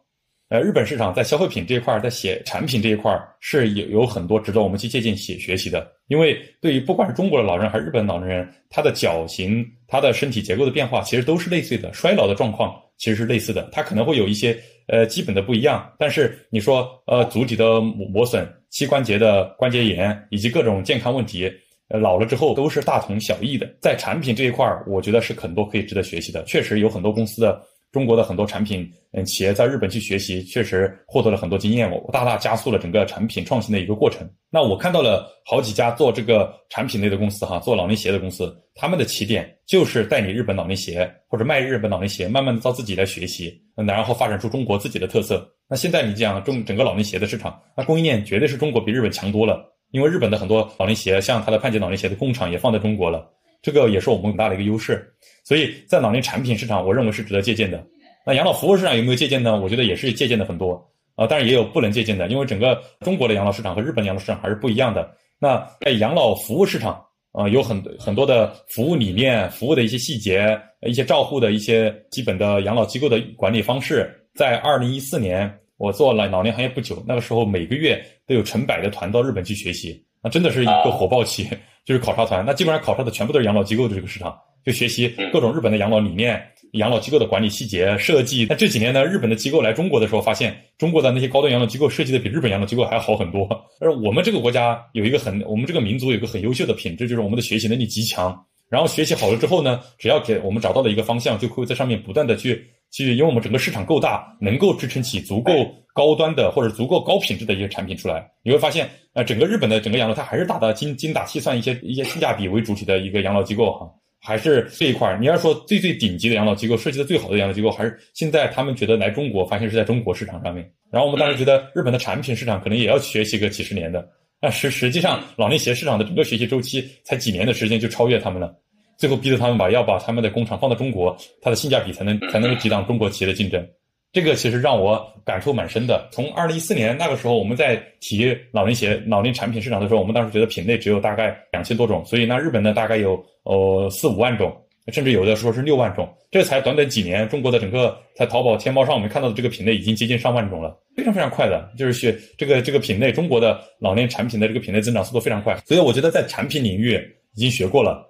[0.50, 5.90] 呃，日本市场在消费品这一块，在鞋产品这一块是有有很多值得我们去借鉴、学学习的。
[6.08, 14.56] 因为对于不管是中国的老人还是日本老年人，他的脚型、他的身体结构的变化，其实都是类似的，衰老的状况其实是类似的，它可能会有一些。
[14.92, 21.48] 呃，基本的不一样，但是你说，呃，足底的磨磨损、膝关节的关节炎以及各种健康问题，
[21.90, 23.72] 呃，老了之后都是大同小异的。
[23.80, 26.42] 在产品这一块儿，我觉得是很多可以值得学习的。
[26.42, 27.62] 确实有很多公司的。
[27.92, 34.28] 中国的很多产品，嗯，企业在日本去学习，确实获得了很多经验，我大大加速了整个产品创新的一个过程。
[34.48, 45.44] 那我看到了好几家做这个产品类的公司，哈，做老年鞋的公司，他们的起点就是代理日本老年鞋或者卖日本老年鞋，慢慢的到自己来学习，然后发展出中国自己的特色。
[45.68, 53.28] 那现在你讲中整个老年鞋的市场，那供应链绝对是中国比日本强多了，因为日本的很多老年鞋，像它的判捷老年鞋的工厂也放在中国了。
[53.62, 55.12] 这个也是我们很大的一个优势，
[55.44, 57.84] 所以在老年产品市场，我认为是值得借鉴的。
[58.24, 59.58] 那养老服务市场有没有借鉴呢？
[59.60, 60.74] 我觉得也是借鉴的很多
[61.14, 65.10] 啊，但是也有不能借鉴的，因为整个中国的养老市场和日本养老市场还是不一样的。
[65.38, 81.48] 那在养老服务市场啊，有很很多的服务理念、服务的一些细节、一些照护的一些基本的养老机构的管理方式，在二零一四年我做了老年行业不久，那个时候每个月都有成百的团到日本去学习，那真的是一个火爆期。
[81.84, 86.40] 就是考察团，那基本上考察的全部都是养老机构的这个市场，就学习各种日本的养老理念、
[86.72, 88.46] 养老机构的管理细节设计。
[88.48, 93.48] 那这几年呢，日本的机构来中国的时候，发现中国的那些高端养老机构设计的比日本养老机构还好很多。
[93.80, 98.38] 而我们这个国家有一个很，我们这个民族有一个很优秀的品质，就是我们的学习能力极强，
[98.68, 105.52] 然后学习好了之后呢，只要给我们找到了一个方向，就会在上面不断的去去，因为我们整个市场够大，能够支撑起足够
[105.94, 108.28] 高端的或者足够高品质的一些产品出来。
[108.42, 113.90] 你会发现，呃，整个日本的整个养老，它还是打的精精打细算一些一些性价比为主体的一个养老机构哈。
[114.22, 120.70] 还是这一块儿，你要说最最顶级的养老机构，设计的最好的养老机构，还是现在他们觉得来中国，发现是在中国市场上面。
[120.92, 124.06] 然后我们当时觉得日本的产品市场可能也要学习个几十年的，
[124.38, 128.54] 但实实际上老年鞋市场的整个学习周期才几年的时间就超越他们了，
[129.00, 133.66] 最后逼着他们把要把他们的工厂放到中国，它的性价比才能才能够抵挡中国企业的竞争。
[134.12, 136.06] 这个其实让我感触蛮深的。
[136.12, 144.54] 从二零一四年那个时候，我们在提老龄鞋、老年产品市场的时候，我们当时觉得品类只有大概两千多种，所以那日本呢大概有呃四五万种，
[144.88, 146.06] 甚至有的说是六万种。
[146.30, 155.56] 这才短短几年，中国的整个在淘宝、天猫上我们看到的这个品类已经接近上万种了，非常非常快的，就是学这个这个品类，中国的老年产品的这个品类增长速度非常快。
[155.64, 157.00] 所以我觉得在产品领域
[157.36, 158.09] 已经学过了，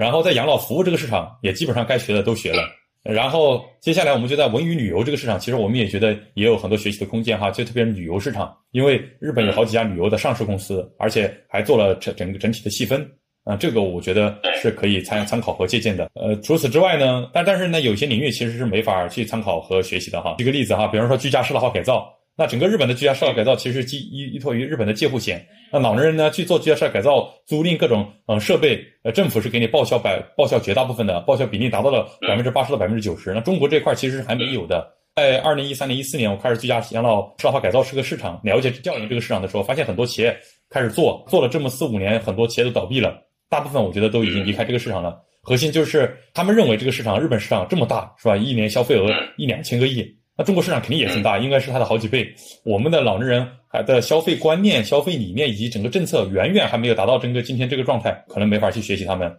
[0.00, 2.62] 然后在养老服务这个市场也基本上该学的都学了。
[3.02, 13.06] 然后接下来我们就在文娱旅游这个市场，其实我们也觉得也有很多学习的空间哈，就特别是旅游市场，因为日本有好几家旅游的上市公司，而且还做了整整个整体的细分，
[13.44, 16.10] 啊，这个我觉得是可以参参考和借鉴的。
[16.14, 20.36] 呃，除此之外呢，但但是呢，有些领域其实是没法去参考和学习的哈。
[20.38, 22.10] 举个例子哈，比方说居家适老化改造。
[22.40, 25.46] 那整个日本的居家适老改造其实基依依托于日本的介护险。
[25.70, 33.34] 那老年人呢去做居家适老改造，租赁各种嗯设备，呃政府是给你报销百报销绝大部分的，报销比例达到了百分之八十到百分之九十。
[33.34, 34.90] 那中国这块其实还没有的。
[35.16, 40.34] 在二零一三年、一四年，我开始居家养老适老化改造是个市场，了解调研这个市场的时候，发现很多企业
[40.70, 45.20] 开始做，做了这么四五年，很多企业都倒闭了，大部分我觉得都已经离开这个市场了。
[45.42, 48.34] 核心就是他们认为这个市场，日本市场这么大，是吧？
[48.34, 50.19] 一年消费额一两千个亿。
[50.40, 52.26] 那中国市场肯定也很大，应该是它的好几倍。
[52.64, 59.30] 我们的老年人还的消费观念、消费理念以及整个政策，远远还没有达到整个今天这个状态，可能没法去学习他们。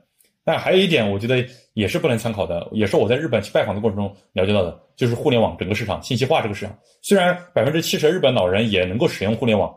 [0.45, 6.77] 但还有一点，我觉得也是不能参考的，也是我在日本去拜访的过程中了解到的，就是互联网整个市场、信息化这个市场。
[7.01, 9.73] 虽然百分之七十日本老人也能够使用互联网，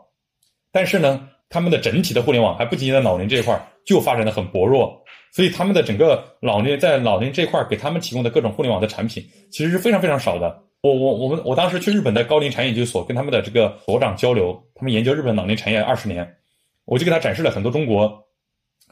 [0.71, 4.95] 但是呢，他们的整体的互联网还不仅仅在老年这一块就发展的很薄弱，
[5.33, 10.61] 所以他们的整个老年在老年这块给他们提供的各种互联网的产品，其实是非常非常少的。
[10.85, 16.35] 我我我们我当时去日本的高龄产业研究所跟他们的这个所长交流，他们研究日本老年产业二十年，
[16.85, 18.23] 我就给他展示了很多中国，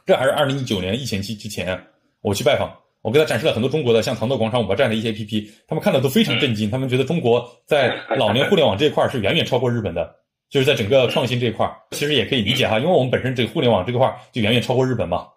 [0.04, 1.80] 这还是二零一九年疫情期之前，
[2.20, 10.16] 我去拜访，我给他展示了很多中国的像唐豆广场舞吧这样的一些 APP，他们看的都非常震惊，他们觉得中国在老年互联网这一块是远远超过日本的，
[10.50, 15.28] 就是在整个创新这一块，其实也可以理解哈，因为我们本身这个互联网这块就远远超过日本嘛。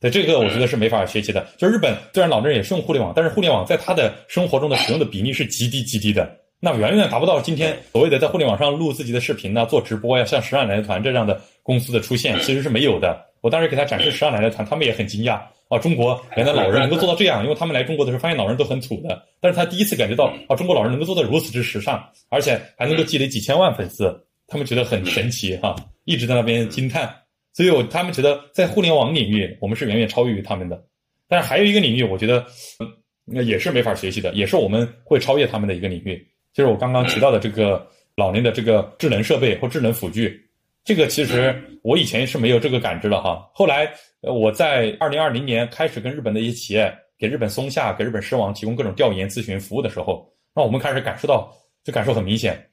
[0.00, 1.46] 对这个，我觉得是没法学习的。
[1.56, 6.30] 就日本虽然老年人也是用互联网，但是互联网在他的生活中的使用的比例是极低极低的，
[6.60, 13.18] 那远远达不到今天所谓的在互联网上录自己的视频呢、做直播呀，像时尚奶奶团这样的公司的出现，其实是没有的。
[13.40, 24.14] 我当时给他展示时尚奶奶团，他们也很惊讶啊，中国原来老人能够做到这样，因为他们来中国的时候发现老人都很土的，但是他第一次感觉到啊，中国老人能够做到如此之时尚，而且还能够积累几千万粉丝，
[24.46, 27.12] 他们觉得很神奇哈，一直在那边惊叹。
[27.56, 30.84] 所以，我他们觉得在互联网领域，我们是远远超越于他们的。
[31.26, 32.44] 但是还有一个领域，我觉得
[33.24, 40.38] 那也是没法学习的，也是我们会超越他们的一个领域，就是我刚刚提到的这个老年的这个智能设备或智能辅具。
[40.84, 43.50] 这个其实我以前是没有这个感知的哈。
[43.54, 43.90] 后来，
[44.20, 51.50] 呃，我在二零二零年开始跟日本的一些企业，给日本松下、给日本狮王提供各种调研咨询服务的时候，那我们开始感受到，
[51.82, 52.68] 这感受很明显，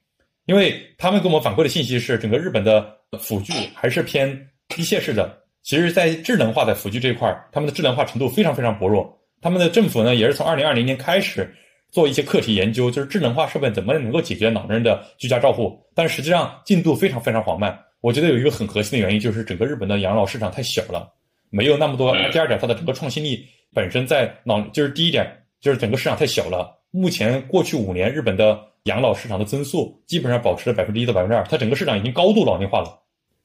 [0.45, 2.85] 因为他们给我们反馈的信息是，整个日本的
[3.17, 4.49] 辅具还是偏。
[4.69, 9.17] 机械式的，其实，在智能化的辅具这一块他们的智能化程度非常非常薄弱。
[9.41, 11.53] 他们的政府呢，也是从二零二零年开始
[11.91, 17.77] 做一些课题研究，就是智能化设备怎么能够解决老年人的居家照护，但实际上进度非常非常缓慢。
[18.01, 21.07] 我觉得有一个很核心的原因，就是整个日本的养老市场太小了，
[21.49, 22.13] 没有那么多。
[22.31, 25.25] 第二点，它的整个创新力本身在老，就是第一点，
[25.61, 26.77] 就是整个市场太小了。
[26.91, 33.02] 目前过去五年，日本的养老市场的增速基本上保持了百分之一到百分之二，它整个市场已经高度老龄化了。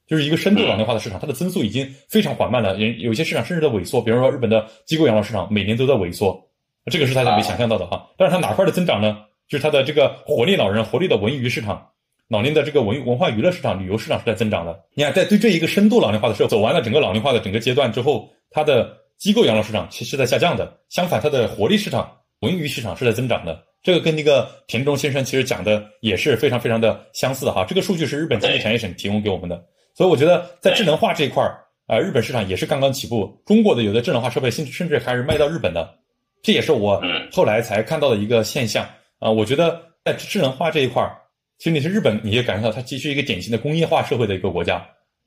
[0.08, 2.76] 就是一个深度老龄化的市场，它的增速已经非常缓慢了。
[2.78, 6.42] 有有些市场甚至在萎缩，比如说日本的机构养老市场每年都在萎缩，
[6.86, 8.08] 这个是大家没想象到的哈。
[8.16, 9.18] 但是它哪块的增长呢？
[9.48, 11.88] 就是它的这个活力老人、活力的文娱市场、
[12.28, 14.78] 老年的这个文文化娱乐市场、旅游市场是在增长的。
[14.94, 20.80] 你看，在对这一个深度老龄化的时候，走完了整个老龄化的整个阶段之后，它的机构养老市场其实是在下降的。
[20.90, 22.10] 相反，它的活力市场、
[22.40, 23.62] 文娱市场是在增长的。
[23.82, 27.64] 这个跟那个田中先生其实讲的也是非常非常的相似哈。
[27.66, 29.64] 这个数据是日本经济产业省提供给我们的。
[29.98, 33.42] 所以我觉得在智能化这一块儿，啊，日本市场也是刚刚起步。
[33.44, 35.92] 中国的有的智能化设备甚至甚至还是卖到日本的，
[36.40, 38.88] 这也是我后来才看到的一个现象
[39.18, 39.28] 啊。
[39.28, 41.16] 我觉得在智能化这一块儿，
[41.58, 44.78] 其实你是日本，你也感受到它其实一个典型的工业化社会的一个国家，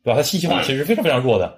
[0.05, 0.15] 对吧？
[0.15, 1.53] 它信息化其实非常非常弱的。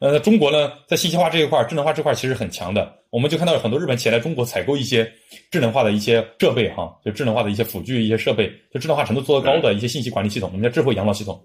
[0.00, 2.94] 呃，中国呢，在信息化这一块、智能化这块其实很强的。
[3.08, 5.10] 我们就看到有很多日本企业来中国采购一些
[5.50, 11.42] 智能化的一些设备，哈，就智能化的一些辅具、一些设备，就智能化程度做得高的一些信息管理系统，我们叫智慧养老系统。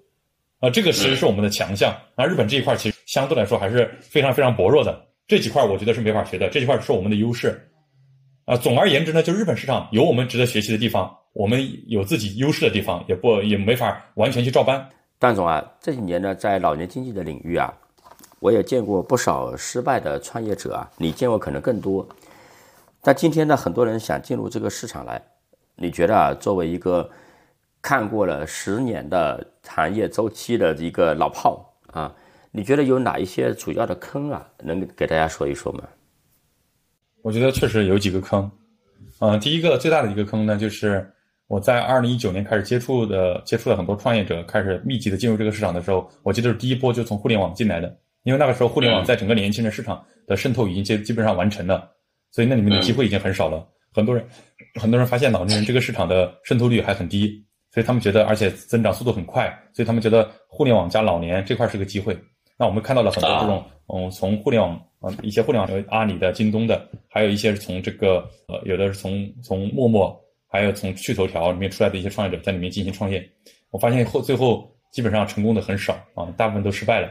[0.59, 1.95] 啊，这个其实是我们的强项。
[2.17, 5.05] 那日本这一块其实相对来说还是非常非常薄弱的。
[5.27, 7.59] 这几块我觉得是没法学的，这几块是我们的优势。
[8.45, 14.87] 啊，总而言之呢，就日本市场有我们值得学习的地方，我们有自己优势的地方，也不也没法完全去照搬。
[15.17, 17.73] 段总啊，这几年呢，在老年经济的领域啊。
[18.39, 22.07] 我也见过不少失败的创业者啊，你见过可能更多。
[23.01, 25.19] 但今天呢，很多人想进入这个市场来，
[25.75, 27.09] 你觉得啊，作为一个
[27.81, 32.13] 看过了十年的行业周期的一个老炮啊，
[32.51, 35.83] 你觉得有哪一些主要的坑啊，能给大家说一说吗？
[37.21, 38.49] 我觉得确实有几个坑。
[39.19, 41.09] 嗯，第一个最大的一个坑呢，就是
[41.47, 47.97] 我在二零一九年开始接触的，接触了很多创业者，开始密集的进入这个市场的时候，我记得是第一波就从互联网进来的。
[48.23, 51.91] 因为那个时候，互联网在整个年轻人市场的渗透已经基基本上完成了，
[52.31, 53.63] 所以那里面的机会已经很少了。
[53.93, 54.27] 很多人，
[54.81, 57.44] 很多人发现老年人这个市场的渗透率还很低，
[57.75, 62.17] 所以他们觉得，而且增长速度很快，所以他们觉得互联网加老年这块是个机会。
[62.57, 70.17] 那我们看到了很多这种，嗯，从互联网，嗯，一些互联网，阿里的、京东的，还有一些是从这个，呃，有的是从从陌陌，
[70.47, 73.21] 还有从趣头条里面出来的一些创业者在里面进行创业。
[73.71, 77.09] 我发现后最后基本上成功的很少啊，大部分都失败了。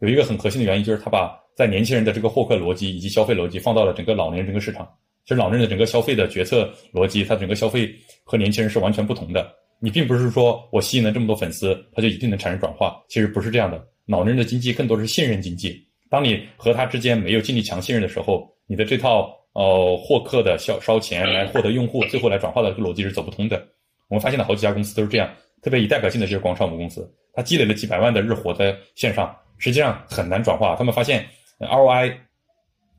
[0.00, 4.86] 有一个很核心的原因，就是他把在年轻人的这个获客逻辑以及消费逻辑放到了整个老年人这个市场。
[5.24, 7.90] 其实老年人的整个消费的决策逻辑，他整个消费
[8.24, 9.50] 和年轻人是完全不同的。
[9.80, 13.02] 你并不是说我吸引了这么多粉丝，他就一定能产生转化。
[13.08, 13.84] 其实不是这样的。
[14.06, 15.84] 老年人的经济更多是信任经济。
[16.08, 23.66] 当你和他之间没有建立强信任的时候，你的这套呃获客的烧烧钱来获得用户，最后来转化的这个逻辑是走不通的。
[24.08, 25.28] 我们发现了好几家公司都是这样，
[25.62, 29.36] 特别以代表性的就是广场舞公司，它积累了几百万的日活在线上。
[29.58, 31.26] 实际上很难转化，他们发现
[31.58, 32.14] ROI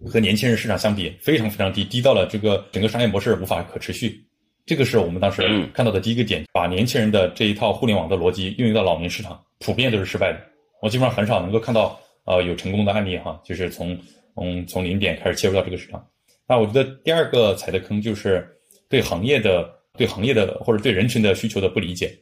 [0.06, 4.27] 和年轻人市场相比非常非常低，低到了这个整个商业模式无法可持续。
[4.68, 10.40] 这个是我们当时看到的第一个点，把年轻人的这一套互联网的逻辑运用到老年市场，普遍都是失败的。
[10.82, 13.98] 我基本上很少能够看到呃有成功的案例哈，就是从
[14.36, 16.06] 嗯从零点开始切入到这个市场。
[16.46, 18.46] 那我觉得第二个踩的坑就是
[18.90, 22.14] 对行业的对行业的或者对人群的需求的不理解。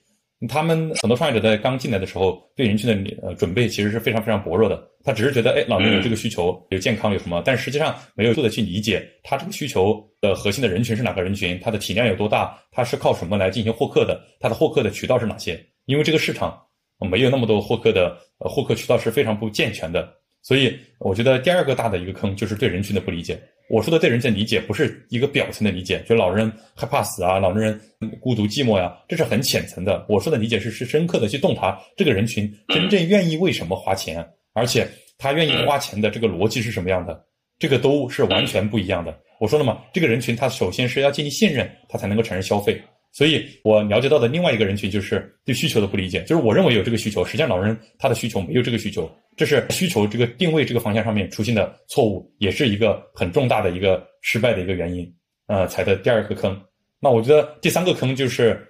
[0.50, 4.88] 他们很多创业者在刚进来的时候，对人群的呃准备其实是非常非常薄弱的。
[5.04, 7.42] 他只是觉得，哎，老年人有这个需求，有健康，有什么？
[7.46, 15.60] 但实际上没有做的去理解他这个需求的核心的人群是哪个人群，他的体量有多大，他是靠什么来进行获客的，他的获客的渠道是哪些？
[15.86, 16.60] 因为这个市场
[17.00, 20.12] 没有那么多获客的呃获客渠道是非常不健全的。
[20.42, 23.42] 所以，我觉得第二个大的一个坑就是对人群的不理解。
[23.70, 27.82] 我说的对人群的理解，不是一个表层的理解，就老人害怕死啊，老年人
[28.22, 30.06] 孤独寂寞呀，这是很浅层的。
[30.08, 34.88] 我说的理解是是深刻的去洞察这个人群真正愿意为什么花钱，而且
[35.18, 37.20] 他愿意花钱的这个逻辑是什么样的，
[37.58, 39.18] 这个都是完全不一样的。
[39.40, 42.82] 我说了嘛，这个人群他首先是要建立信任，他才能够产生消费。
[43.16, 55.10] 所以我了解到的另外一个人群就是对需求的不理解，就是我认为有这个需求，实际上老人他的需求没有这个需求，这是需求这个定位这个方向上面出现的错误，也是一个很重大的一个失败的一个原因，
[55.48, 56.62] 呃，踩的第二个坑。
[57.00, 58.62] 那我觉得第三个坑就是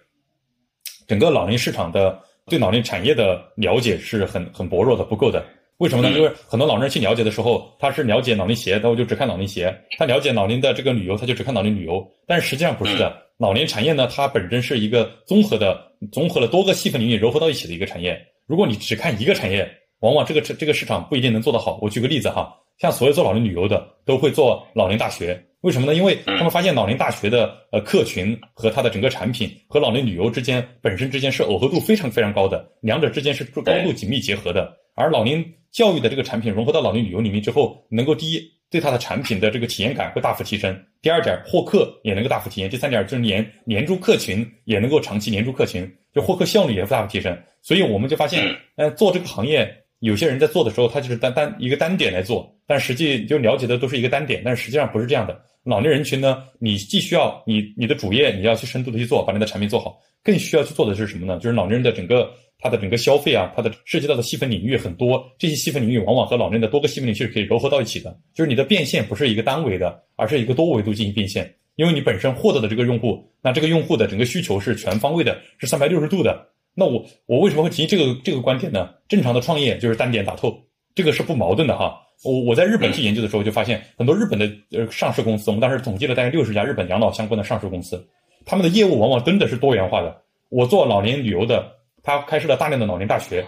[1.08, 5.44] 整个老龄市场的对老龄产业的了解是很很薄弱的，不够的。
[5.78, 6.16] 为什么呢？
[6.16, 12.06] 因为很多老人去了解的时候，他是了解老年鞋，那我就只看老年鞋；他了解老龄的这个旅游，他就只看老龄旅游。
[12.26, 18.18] 但是实际上不是的，老年产业呢，它本身是一个综合的，综合了多个细分领域糅合到一起的一个产业。
[18.48, 19.70] 如果你只看一个产业，
[20.00, 21.78] 往往这个这个市场不一定能做得好。
[21.82, 25.94] 我举个例子哈，像所有做老龄旅游的都会做老龄大学，为什么呢？
[25.94, 35.46] 因为他们发现老龄大学的呃客群和它的整个产品和老龄旅游之间本身之间是耦合度非常非常高的，两者之间是高度紧密结合的，而老年。
[35.76, 47.38] 教育的这个产品融合到老年旅游里面之后，能够第一对它的产品的这个体验感会大幅提升；第二点获客也能够大幅提升；第三点就是年年住客群也能够长期年住客群，就获客效率也大幅提升。
[47.62, 49.70] 所以我们就发现，呃，做这个行业，
[50.06, 55.40] 有些人在做的时候，他就是单单一个单点来做，但实际就了解的都是一个单点，但实际上不是这样的。
[55.64, 61.38] 老年人群呢，你既需要你你的主业你要去深度的去做，把你的产品做好，更需要去做的是什么呢？
[61.40, 62.32] 就是老年人的整个。
[62.58, 68.18] 它的整个消费啊，它的涉及到的细分领域很多，这些细分领域往往和老年人的多个细分领域是可以糅合到一起的。
[68.34, 71.54] 就是你的变现不是一个单维的，而是一个多维度进行变现。
[71.76, 76.48] 因为你本身获得的这个用户，那这个用户的整个需求是全方位的，是三百六十度的。
[76.76, 78.90] 那我我为什么会提这个这个观点呢？
[79.08, 80.56] 正常的创业就是单点打透，
[80.94, 82.00] 这个是不矛盾的哈。
[82.24, 88.06] 我我在日本去研究的时候就发现，很多日本的呃上市公司，我们当时统计了大概六十家日本养老相关的上市公司，
[88.46, 90.22] 他们的业务往往真的是多元化的。
[90.50, 91.74] 我做老年旅游的。
[92.08, 93.44] 他开设了大量的老年大学，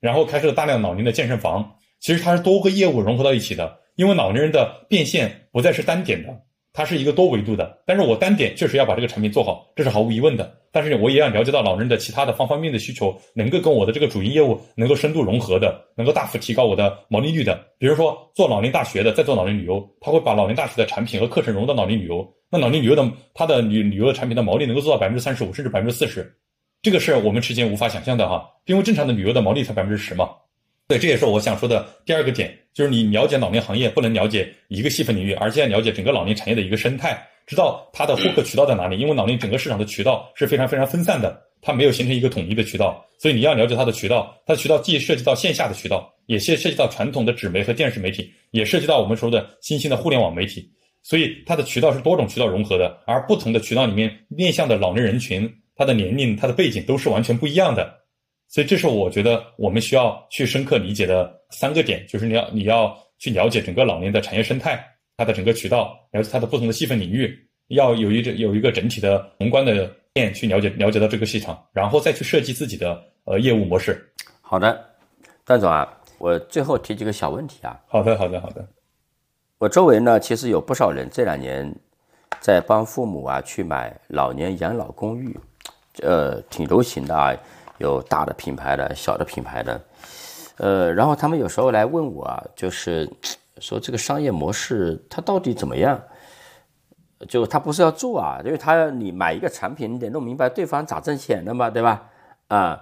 [0.00, 6.34] 然后开设了大量老年的健身房，其实它是多个业务融合到一起的，因为老年人的变现不再是单点的。
[6.72, 10.56] 它是一个多维度的，但是我单点确实要把这个产品做好，这是毫无疑问的。
[10.70, 17.58] 但是我也要了解到老人的其他的方方面面的需求，能够跟我的这个主营业务能够深度融合的，能够大幅提高我的毛利率的。
[17.78, 26.30] 比如说做老龄大学的，在做老龄旅游，他会把老龄大学的产品和课程融到老龄旅游，那老龄旅游的它的旅旅游的产品的毛利能够做到百分之三十五甚至百分之四十，
[26.82, 30.28] 这个是我们之前无法想象的哈，因为正常的旅游的毛利才百分之十嘛。
[30.86, 38.96] 对，这也是我想说的第二个点，就是你了解老年行业，不能了解一个细分领域，而且要了解整个老年产业的一个生态，知道它的获客渠道在哪里。
[38.96, 44.32] 因为老年整个市场的渠道是非常非常分散的，它没有形成一个统一的渠道，所以你要了解它的渠道。
[44.46, 50.70] 它的渠道既涉及到线下的渠道，也涉涉及到传统的纸媒和电视媒体，也涉及到我们说的新兴的互联网媒体。
[51.02, 57.97] 所以它的渠道是多种渠道融合的，而不同的渠道里面面向的老年人群，它的年龄、它的背景都是完全不一样的。
[58.48, 64.82] 所以，这是我觉得我们需要去深刻理解的三个点，就是你要你要去了解整个老年的产业生态，
[65.18, 67.38] 它的整个渠道，了解它的不同的细分领域，
[67.68, 74.02] 要有一有一个整体的宏观的面去了解了解到这个市场，然后再去设计自己的呃业务模式。
[74.40, 74.82] 好的，
[75.44, 75.86] 段总啊，
[76.16, 77.78] 我最后提几个小问题啊。
[77.86, 78.66] 好的，好的，好的。
[79.58, 81.70] 我周围呢，其实有不少人这两年
[82.40, 85.36] 在帮父母啊去买老年养老公寓，
[86.00, 87.36] 呃，挺流行的啊。
[87.78, 89.80] 有大的品牌的，小的品牌的，
[90.58, 93.08] 呃，然后他们有时候来问我啊，就是
[93.58, 96.00] 说这个商业模式它到底怎么样？
[97.28, 102.08] 就他不是要做啊，因为他你买一个产品，你得弄明白对方咋挣钱的嘛，对吧？
[102.46, 102.80] 啊，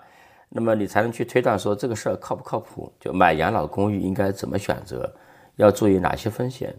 [0.50, 2.92] 那么你才能去推断说这个事儿靠不靠谱？
[3.00, 5.10] 就买养老公寓应该怎么选择？
[5.56, 6.74] 要注意哪些风险？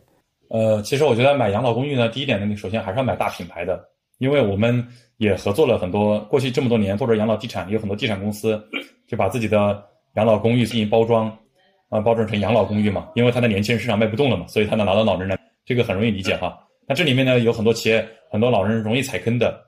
[0.49, 4.87] 呃，其实我觉得买养老公寓呢，第一点呢，你首先还是要买大品牌的，因为我们。
[5.17, 8.61] 也合作了很多，过去这么多年做着养老地产，有很多地产公司
[9.07, 9.83] 就把自己的
[10.15, 11.27] 养老公寓进行包装，
[11.89, 16.57] 啊，包装成养老公寓嘛，因为它的年轻人市场卖不动了嘛，所以他能拿到老人来，这个很容易理解哈。
[16.87, 19.59] 那这里面呢，有很多企业，很多老人容易踩坑的，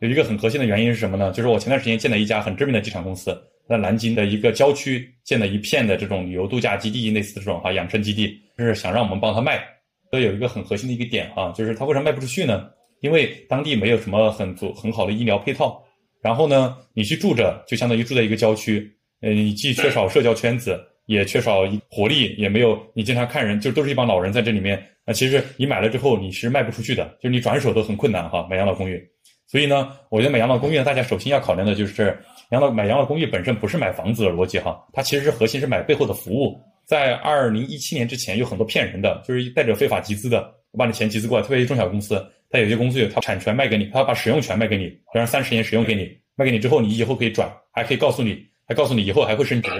[0.00, 1.32] 有一个很核心的原因是什么呢？
[1.32, 3.36] 就是我前段时间见了一家很知名的地产公司，
[3.68, 9.62] 在南京的一个郊区建了一片的这种旅游度假基地，类似这种哈养生基地，就是想让我们帮他卖，
[10.10, 12.70] 所以有一个很核心的一个点哈，就是他为什么卖不出去呢？
[13.02, 15.82] 因为当地没有什么很足很好的医疗配套，
[16.22, 18.90] 然后呢，你去住着就相当于住在一个郊区，
[19.20, 24.80] 呃，你既缺少社交圈子，也缺少活力，也没有你经常看人，就都是一帮老人在这里面。
[25.04, 28.46] 那其实你买了之后你是卖不出去的，就是你转手都很困难哈。
[28.48, 29.04] 买养老公寓，
[29.48, 32.16] 所以呢，我觉得买养老公寓呢，大家首先要考量的就是
[32.52, 36.56] 养老买养老公寓本身不是买房子的逻辑哈，它其实是核心是买背后的服务。
[36.86, 42.24] 在二零一七年之前有很多骗人的，就是带着非法集资的，我把你钱集资过来，特别是中小公司。
[42.52, 48.38] 他有些公司有他产权卖给你，他把使用权卖给你，好像三十年使用给你，卖给你之后，你以后可以转，还可以告诉你，
[48.68, 49.70] 还告诉你以后还会升值。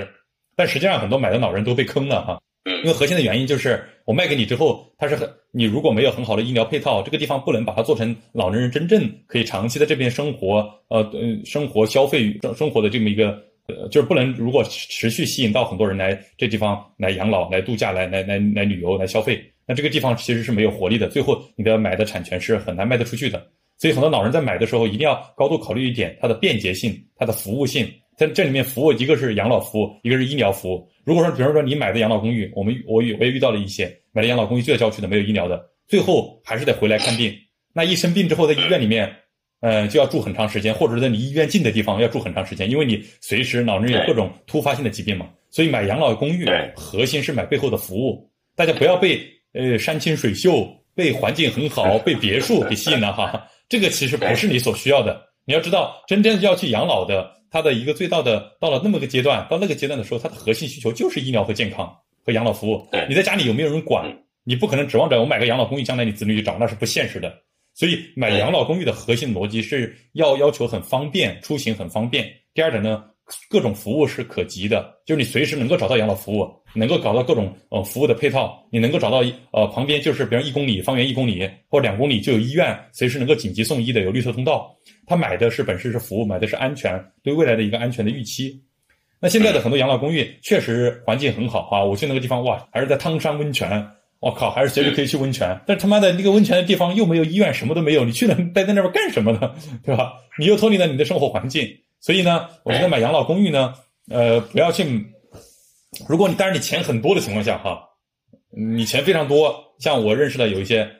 [0.57, 19.43] 但实际上很多买的老人都被坑了哈，因为核心的原因就是我卖给你之后，它是很你如果没有很好的医疗配套，这个地方不能把它做成老年人真正可以长期在这边生活，呃呃生活消费生生活的这么一个，呃就是不能如果持续吸引到很多人来这地方来养老、来度假、来来来来旅游、来消费。
[19.73, 23.43] 那这个地方其实是没有活力的，最后你的买的产权是很难卖得出去的。
[23.79, 27.91] 所以很多老人在买的时候一定要高度考虑一点，它的便捷性、它的服务性。
[28.19, 30.87] 在这里面，服务一个是养老服务，一个是医疗服务。
[31.05, 35.59] 如果说，比如说你买的养老公寓，我们我我也遇到了一些买的养老公寓就在郊区的，没有医疗的，
[35.89, 37.35] 最后还是得回来看病。
[37.73, 39.11] 那一生病之后，在医院里面，
[39.61, 45.27] 呃，就要住很长时间，或者在离医院近的地方要住很长时间，因为你随时老人有各种突发性的疾病嘛。
[45.49, 46.47] 所以买养老公寓，
[46.77, 48.31] 核心是买背后的服务。
[48.55, 49.19] 大家不要被。
[49.53, 53.47] 呃，山清水秀，被环境很好，被别墅给吸引了哈。
[53.69, 55.21] 这个其实不是你所需要的。
[55.45, 61.93] 你要知道，真正要去养老的，他的一个最大的到了那么个阶段，到那个阶段的时候，他的核心需求就是医疗和健康
[62.25, 62.87] 和养老服务。
[63.09, 64.07] 你在家里有没有人管？
[64.45, 67.33] 你不可能指望着我买个养老公寓，将来你子女就长，那是不现实的。
[67.75, 72.31] 所以买养老公寓的核心逻辑是要要求很方便，出行很方便。
[72.55, 73.05] 第二点呢？
[73.49, 79.23] 各种服务是可及的，就是你随时能够找到养老服务，能够搞到各种呃服务的配套，你能够找到
[79.53, 84.75] 呃旁边就是比如一公里方圆一公里或两公里就有医院，随时能够紧急送医的，有绿色通道。
[85.07, 88.63] 他买的是本身是服务，买的是安全，对未来的一个安全的预期。
[89.21, 93.87] 那现在的很多养老公寓确实环境很好啊，我去那个地方哇，还是在汤山温泉，
[94.19, 95.57] 我靠，还是随时可以去温泉。
[95.67, 99.55] 但是他妈的那个温泉的地方又没有医院，什么都没有，你去了待在那边干什么呢？
[99.85, 100.15] 对吧？
[100.39, 101.69] 你又脱离了你的生活环境。
[102.03, 103.73] 所以呢，我觉得买养老公寓呢，
[104.11, 104.85] 呃，不要去。
[106.09, 107.81] 如果你但是你钱很多的情况下哈，
[108.51, 110.91] 你钱非常多，像我认识的有一些，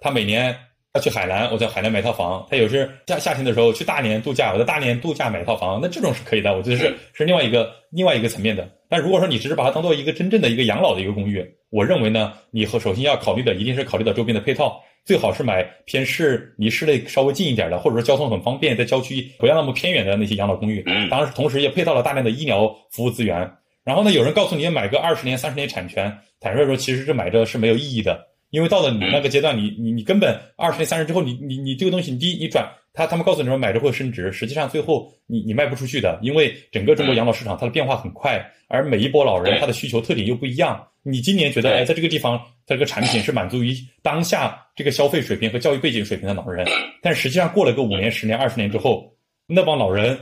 [0.00, 0.56] 他每年
[0.92, 5.80] 他去海南，我在海南买套房；他有时夏夏天的时候去大连度假，我在大连度假买套房。
[5.82, 8.70] 那这种是可以的，我觉得是是另外一个另外一个层面的。
[8.88, 20.82] 但如果说你只是把它当做一个真正的一个养老的一个公寓，我认为呢，你和首先要考虑的一定是考虑到周边的配套，最好是买偏市离市内稍微近一点的，或者说交通很方便，在郊区不要那么偏远的那些养老公寓。
[21.10, 23.50] 当然，同时也配套了大量的医疗服务资源。
[23.84, 28.28] 然后呢，有人告诉你买个二十年、三十年产权，坦率说，其实这买着是没有意义的。
[28.50, 40.86] 因为到了你那个阶段，你你你根本二十年、三十之后，你你你这个东西，你第一你转他他们告诉你说买着会升值，实际上最后你你卖不出去的，因为整个中国养老市场它的变化很快，而每一波老人他的需求特点又不一样。
[41.02, 46.66] 你今年觉得哎，在这个地方它这个产品是满足于当下这个消费水平和教育背景水平的老人，
[47.02, 49.12] 但实际上过了个五年、十年、二十年之后，
[49.46, 50.18] 那帮老人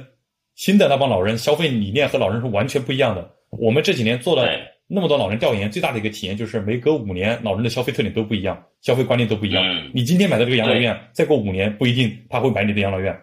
[0.55, 3.31] 新的那帮老人消费理念和老人是完全不一样的。
[3.51, 4.49] 我们这几年做了。
[4.93, 9.65] 那么多老人调研，最大的一个体验就是每隔五年，老人的消费特点都不一样，消费观念都不一样。
[9.95, 13.17] 你今天买的这个养老院，再过五年不一定他会买你的养老院。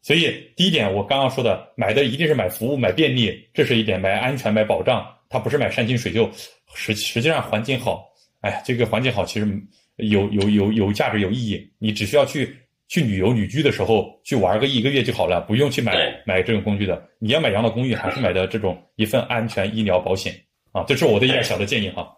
[0.00, 6.28] 所以第一点，我刚刚说的，买的一定是买服务、买便利，这是一点；买安全、买保障，它不是买山清水秀。
[6.74, 8.06] 实实际上环境好，
[8.42, 9.60] 哎，这个环境好其实
[9.96, 11.72] 有有有有价值、有意义。
[11.78, 12.54] 你只需要去
[12.86, 17.02] 去旅游旅居的时候去玩个一个月就好了，不用去买买这种工具的。
[17.18, 20.34] 你要买养老公寓，还是买的这种一份安全医疗保险。
[20.72, 22.08] 啊，这是我的一点小的建议哈。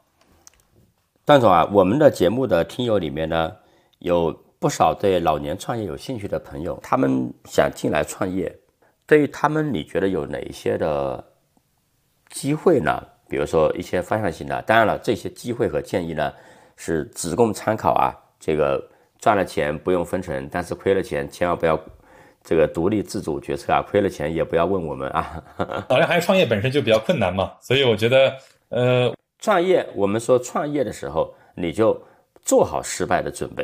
[1.25, 3.57] 段总啊，我们的节目的听友里面呢，
[4.01, 8.55] 有不少对老年创业有兴趣的朋友，他们想进来创业，
[9.07, 11.25] 对于他们，你觉得有哪一些的
[12.33, 13.07] 机会呢？
[13.29, 16.33] 比如说一些方向性的，当然了，这些机会和建议呢，
[16.77, 18.13] 是只供参考啊。
[18.41, 18.83] 这个
[19.21, 21.81] 赚了钱不用分成，但是亏了钱千万不要
[22.43, 25.43] 这个独立自主决策啊，亏了钱也不要问我们啊。
[25.89, 28.37] 老年行业创业本身就比较困难嘛，所以我觉得。
[28.71, 31.99] 呃，创业，我们说创业的时候，你就
[32.43, 33.63] 做好失败的准备，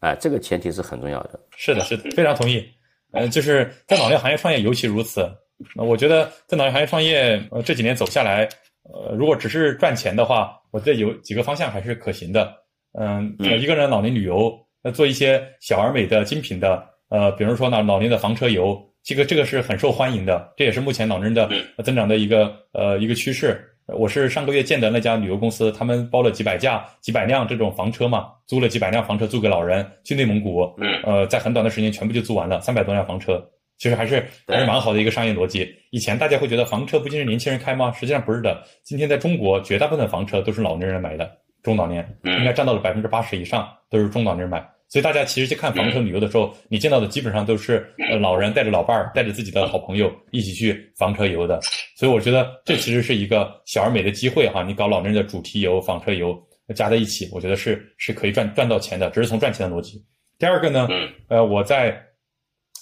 [0.00, 1.40] 啊，这个前提是很重要的。
[1.56, 2.68] 是的，是的，非常同意。
[3.12, 5.28] 呃，就是在老年行业创业尤其如此。
[5.74, 8.48] 那我觉得在老年行业创业，呃，这几年走下来，
[8.84, 12.54] 呃，如果只是赚钱的话，我觉得有几个方向还是可行的。
[12.98, 14.52] 嗯，一个人老年旅游，
[14.82, 21.48] 那做一些小而美的精品的，呃，比如说呢，老年的房车游，这个这个是很受欢迎的，这也是目前老年人的
[21.82, 23.64] 增长的一个呃一个趋势。
[23.86, 30.70] 我是上个月见的那家旅游公司，他们包了几百架、几百辆这种房车嘛，租了几百辆房车租给老人去内蒙古，
[31.04, 33.42] 呃，在很短的时间全部就租完了，三百多辆房车，
[33.78, 35.72] 其实还是还是蛮好的一个商业逻辑。
[35.90, 37.90] 以前大家会觉得房车不就是年轻人开吗？
[37.92, 41.30] 实际上不是的，今天在中国绝大部分房车都是老年人买的，
[41.62, 44.62] 中老年应该占到了百分之八十以上都是中老年人买。
[44.90, 51.60] 所以大家其实去看房车旅游的时候，你见到的基本上都是呃老人带着老伴儿，带着自己的好朋友一起去房车游的。
[51.94, 54.62] 所以我觉得这其实是一个小而美的机会哈。
[54.62, 56.34] 你搞老年人的主题游、房车游
[56.74, 60.02] 加在一起，我觉得是是可以赚赚到钱的，只是从赚钱的逻辑。
[60.38, 60.88] 第二个呢，
[61.28, 62.02] 呃，我在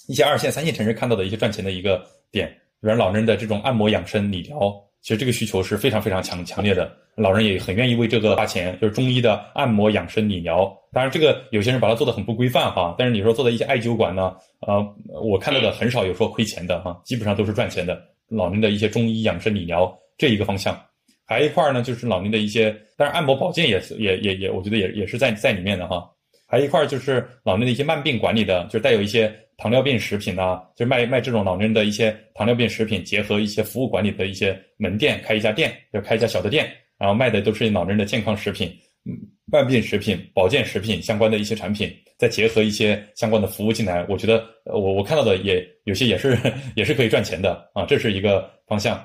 [0.07, 2.47] 一些二线、三线城市看到的一些赚钱的一个点，
[2.81, 6.91] 比如老人的这种按摩养生理疗，其实这个需求是非常非常强强烈的。
[7.15, 10.71] 老人也很愿意为这个花钱，就是中医的按摩养生理疗。
[10.93, 12.95] 当然，这个有些人把它做的很不规范哈。
[12.97, 17.99] 但是你说做的一些艾灸馆呢，呃，我看到的很少有说亏钱的哈，基本上都是赚钱的。
[18.29, 20.79] 老年的一些中医养生理疗这一个方向，
[21.25, 26.07] 还一块呢，就是老年的一些，当然按摩保健也也也也，我觉得也也是在在里面的哈。
[26.47, 36.71] 还一块就是老年的一些慢病管理的，就是带有一些糖尿病食品呐，就是卖卖这种老年人的一些糖尿病食品，结合一些服务管理的一些门店，开一家店，就开一家小的店。
[36.97, 38.75] 然后卖的都是老年人的健康食品、
[39.05, 39.13] 嗯，
[39.51, 46.35] 慢病食品、保健食品相关的一些产品，再结合一些相关的服务进来，我觉得我我看到的也有些也是
[46.75, 48.99] 也是可以赚钱的啊，这是一个方向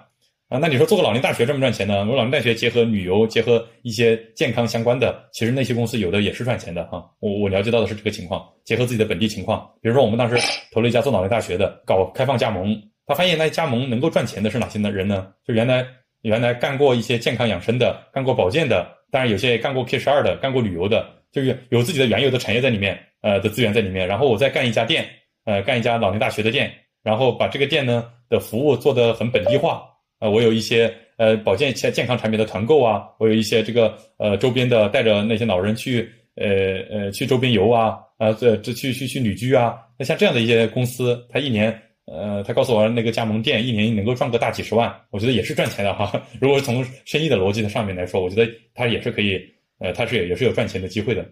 [0.52, 0.58] 啊。
[0.60, 2.04] 那你说做个老年大学赚不赚钱呢？
[2.04, 7.04] 我老年大学结合旅游，结合一些健康相关的，其实那些公司有的也是赚钱的哈。
[7.20, 10.36] 我我了解到的是这个情况，结合自己的本地情况，比如说我们当时
[10.70, 12.76] 投了一家做老年大学的，搞开放加盟，
[13.06, 15.28] 他发现那加盟能够赚钱的是哪些的人呢？
[15.46, 15.84] 就原来。
[16.22, 24.06] 原来干过一些健康养生的，干过保健的，当然有些干过 K 十二的，干过旅游的，就是有自己的原有的产业在里面，呃的资源在里面。
[24.06, 25.04] 然后我再干一家店，
[25.46, 26.72] 呃，干一家老年大学的店，
[27.02, 29.82] 然后把这个店呢的服务做得很本地化。
[30.22, 36.46] 呃，我有一些呃保健健健康产品的团购啊，我有一些这个呃周边的带着那些老人去呃
[36.88, 39.74] 呃去周边游啊，啊这这去去去旅居啊。
[39.98, 41.76] 那像这样的一些公司，它一年。
[42.04, 46.20] 呃，他告诉我那个加盟店一年能够赚个大几十万，我觉得也是赚钱的哈。
[46.40, 49.40] 如果从生意的逻辑的上面来说，我觉得他也是可以，
[49.78, 51.24] 呃，他是也是有赚钱的机会的。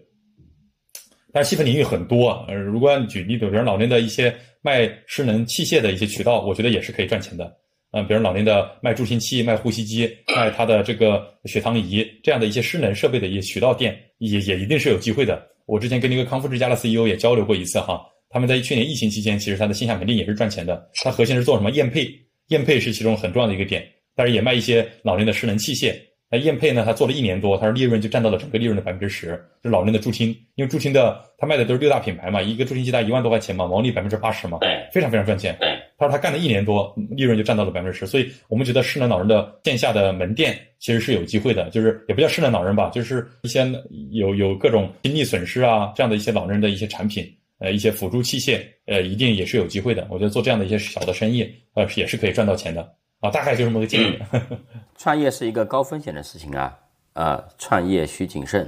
[1.33, 7.53] 但是细分领域很多，呃，如果举例，比如老年的一些卖失能器械的一些渠道，我觉得也是可以赚钱的。
[7.91, 15.45] 嗯，比如老年的卖助听器、卖呼吸机、卖他的这个血糖仪这样的一些失能设备的一些渠道店，也也一定是有机会的。
[15.65, 22.09] 我之前跟那个康复之家的 CEO 也交流过一次哈，他们在去年疫情期间，其实他的线下门店也是赚钱的，他核心是做什么验配，
[22.47, 23.85] 验配是其中很重要的一个点，
[24.15, 25.93] 但是也卖一些老年的失能器械。
[26.33, 26.85] 那验配呢？
[26.85, 29.37] 他做了一年多，他说利润就占到了整个利润的百分之十。
[29.61, 34.57] 就老年的助听，因为助听的他卖的都是六大品牌嘛，一个助听器大概一万多块钱嘛，毛利百分之八十嘛，
[34.93, 35.57] 非常非常赚钱。
[36.01, 38.07] 他说他干了一年多，利润就占到了百分之十。
[38.07, 43.71] 所以我们觉得失能老人的线下的门店其实是有机会的，就是也不叫失能老人吧，就是一些
[44.09, 50.07] 有有各种听力损失啊这样的一些老人的一些产品，呃，一些辅助器械，呃，一定也是有机会的。
[50.09, 52.81] 我觉得做这样的一些小的生意，呃，也是可以赚到钱的。
[53.19, 54.17] 啊，大概就这么个建议。
[54.97, 56.75] 创业是一个高风险的事情啊，
[57.13, 58.67] 呃，创业需谨慎。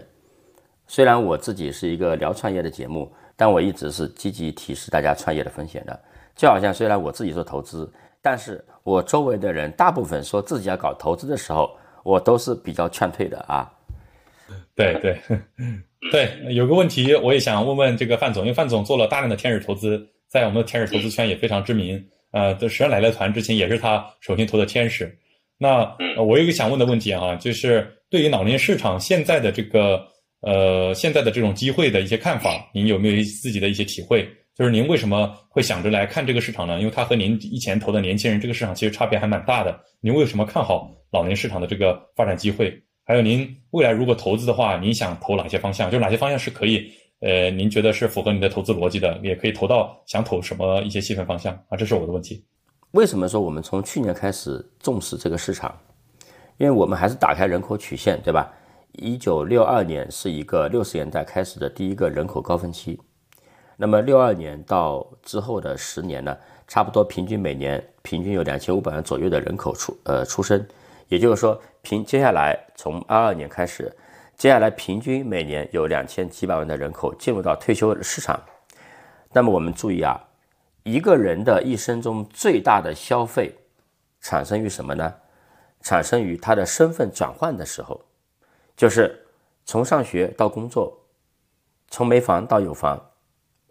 [0.86, 6.00] 虽然我自己是一个聊创业的节目，但我一直是积极提示大家创业的风险的。
[6.36, 13.72] 就好像虽然我自己做投资，但是我周围的人大部分说自己要搞投资的时候，我都是比较劝退的啊。
[14.76, 15.18] 对对
[16.12, 22.04] 对，有个问题我也想问问这个范总，因为范总做了大量的天使投资，在我们的天使投资圈也非常知名。
[22.32, 25.16] 呃，实际上来了团之前也是他首先投的天使。
[25.58, 30.04] 那我有一个想问的问题啊，就是对于老年市场现在的这个
[30.42, 34.28] 呃现在的这种机会的一些看法，您有没有自己的一些体会？
[34.56, 36.80] 就是您为什么会想着来看这个市场呢？
[36.80, 39.80] 因为它和您以前投的年轻人这个市场其实差别还蛮大的。
[40.00, 42.72] 您为什么看好老年市场的这个发展机会？
[43.04, 45.90] 还有您未来如果投资的话，您想投哪些方向？
[45.90, 46.92] 就哪些方向是可以？
[47.20, 51.78] 呃，您觉得是符合你的投资逻辑的，也可以投到想投什么一些细分方向啊？
[51.78, 52.46] 这是我的问题。
[52.92, 55.76] 为什么说我们从去年开始重视这个市场？
[56.58, 58.54] 因为我们还是打开人口曲线，对吧？
[58.92, 63.00] 一九六二年是一个六十年代开始的第一个人口高峰期，
[63.84, 66.38] 那么六二年到之后的十年呢，
[66.70, 70.66] 差不多平均每年平均有两千五百万左右的人口出呃出生，
[71.10, 73.94] 也就是说，平接下来从二二年开始。
[74.38, 78.42] 接下来平均每年有两千几百万的人口进入到退休市场，
[79.34, 80.18] 那么我们注意啊，
[80.84, 83.54] 一个人的一生中最大的消费
[84.22, 85.14] 产生于什么呢？
[85.82, 88.00] 产生于他的身份转换的时候，
[88.78, 89.28] 就是
[89.66, 90.98] 从上学到工作，
[91.90, 92.98] 从没房到有房，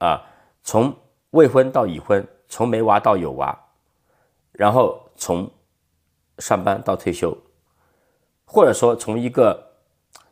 [0.05, 0.23] 啊，
[0.63, 0.95] 从
[1.31, 3.57] 未婚到已婚，从没娃到有娃，
[4.53, 5.49] 然后从
[6.39, 7.37] 上班到退休，
[8.45, 9.69] 或者说从一个。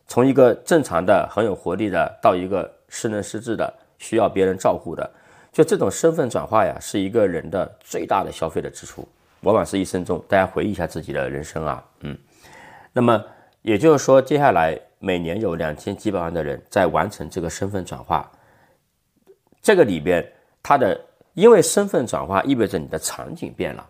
[0.07, 5.09] 从一个正常的、很有活力的，到一个失能失智的、需要别人照顾的，
[5.53, 9.07] 就这种身份转化呀，是一个人的最大的消费的支出，
[9.43, 10.21] 往往是一生中。
[10.27, 12.17] 大家回忆一下自己的人生啊，嗯，
[12.91, 13.23] 那么
[13.61, 18.29] 也就是说，接下来每年有两千几百万的人在完成这个身份转化，
[19.61, 20.25] 这个里边，
[20.63, 20.99] 他的
[21.33, 23.87] 因为身份转化意味着你的场景变了，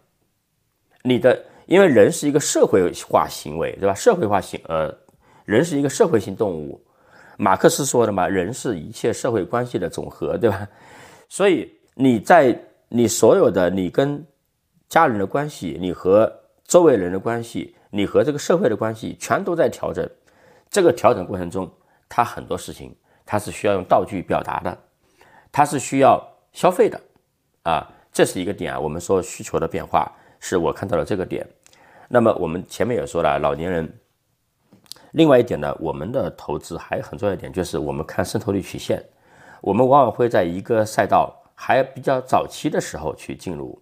[1.04, 3.94] 你的因为人是一个社会化行为，对吧？
[3.94, 4.94] 社会化行呃。
[5.44, 6.80] 人是一个社会性动物，
[7.36, 10.66] 马克思说的嘛，人是一切社会关系的总和，对吧？
[11.28, 12.58] 所以你在
[12.88, 14.24] 你所有的你跟
[14.88, 16.32] 家人的关系，你和
[16.66, 20.08] 周围人的关系，你和这个社会的关系，全都在调整。
[20.70, 21.70] 这个调整过程中，
[22.08, 22.96] 它很多事情
[23.26, 24.78] 它是需要用道具表达的，
[25.52, 26.22] 它是需要
[26.54, 27.00] 消费的，
[27.64, 28.80] 啊，这是一个点啊。
[28.80, 31.46] 我们说需求的变化，是我看到了这个点。
[32.08, 33.92] 那么我们前面也说了，老年人。
[35.12, 39.04] 另外一点呢，我们的投资还有很重要一点，就是我们看渗透率曲线。
[39.60, 43.78] 我们往往会在一个赛道还比较早期的时候去进入，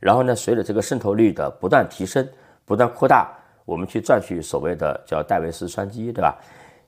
[0.00, 2.26] 然后呢，随着这个渗透率的不断提升、
[2.64, 6.38] 不断扩大，我们去赚取所谓的叫戴维斯双击，对吧？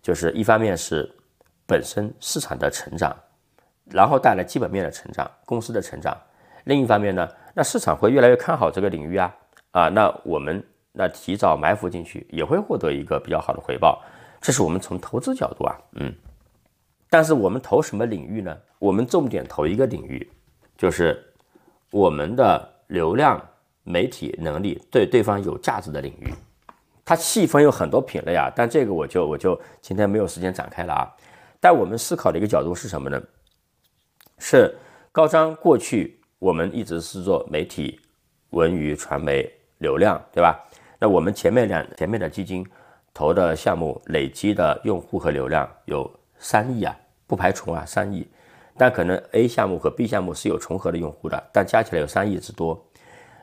[0.01, 1.13] 就是一方面是
[1.67, 3.15] 本身市场的成长，
[3.91, 6.15] 然后带来基本面的成长、公司的成长；
[6.65, 9.35] 另一方面呢，那市场会越来越看好这个领域啊
[9.73, 10.63] 啊，那我们。
[10.93, 14.03] 那提早埋伏进去也会获得一个比较好的回报，
[14.41, 16.13] 这是我们从投资角度啊，嗯，
[17.09, 18.59] 但是我们投什么领域呢？
[18.81, 20.29] 我们重点投一个领域，
[20.77, 21.33] 就是
[21.93, 23.41] 我们的流量
[23.85, 26.35] 媒体能力对对方有价值的领域。
[27.05, 31.09] 它细分有很多品类啊，但这个我就我就今天没有时间展开了啊。
[31.61, 33.23] 但我们思考的一个角度是什么呢？
[34.41, 34.75] 是
[35.13, 38.01] 高张过去我们一直是做媒体、
[38.51, 40.59] 文娱、传媒流量，对吧？
[40.99, 42.67] 那我们前面两前面的基金
[43.15, 48.27] 投的项目累积的用户和流量有三亿啊，不排除啊三亿，
[48.77, 52.83] 但可能 A 项目和 B 项目是有重合的用户的，但加起来有三亿之多。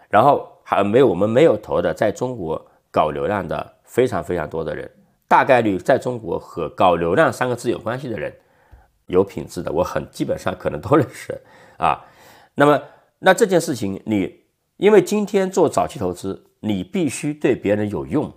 [0.10, 4.90] 然后还没有我们没有投的，在中国搞流量的非常非常多的人，
[5.28, 8.34] 大概率在中国和搞流量三个字有关系的人，
[9.08, 11.38] 有品质的，我很基本上可能都认识
[11.78, 12.06] 啊。
[12.56, 12.82] 那么
[13.20, 14.44] 那这件事情你
[14.78, 16.46] 因为今天做早期投资。
[16.60, 18.34] 你必须对别人有用。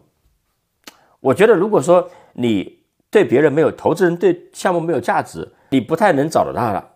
[1.21, 6.87] 我觉得，如果说你对别人没有，投资人对项目没有价值，你不太能找得到了。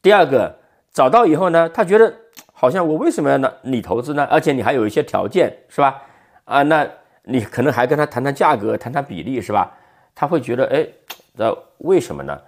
[0.00, 0.58] 第二个，
[0.90, 2.12] 找到以后呢，他觉得
[2.54, 3.52] 好像我为什么要呢？
[3.60, 4.24] 你投资呢？
[4.30, 6.02] 而且你还有一些条件，是吧？
[6.44, 6.88] 啊，那
[7.24, 9.76] 你可能还跟他谈谈价格，谈谈比例，是吧？
[10.14, 10.88] 他会觉得，哎，
[11.34, 12.40] 那为什么呢？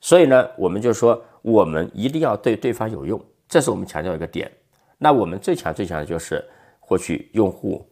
[0.00, 4.50] 所以呢，我们就说，我们一定要对对方有用，这是我们强调一个点。
[4.98, 6.44] 那我们最强最强的就是
[6.80, 7.86] 获取用户、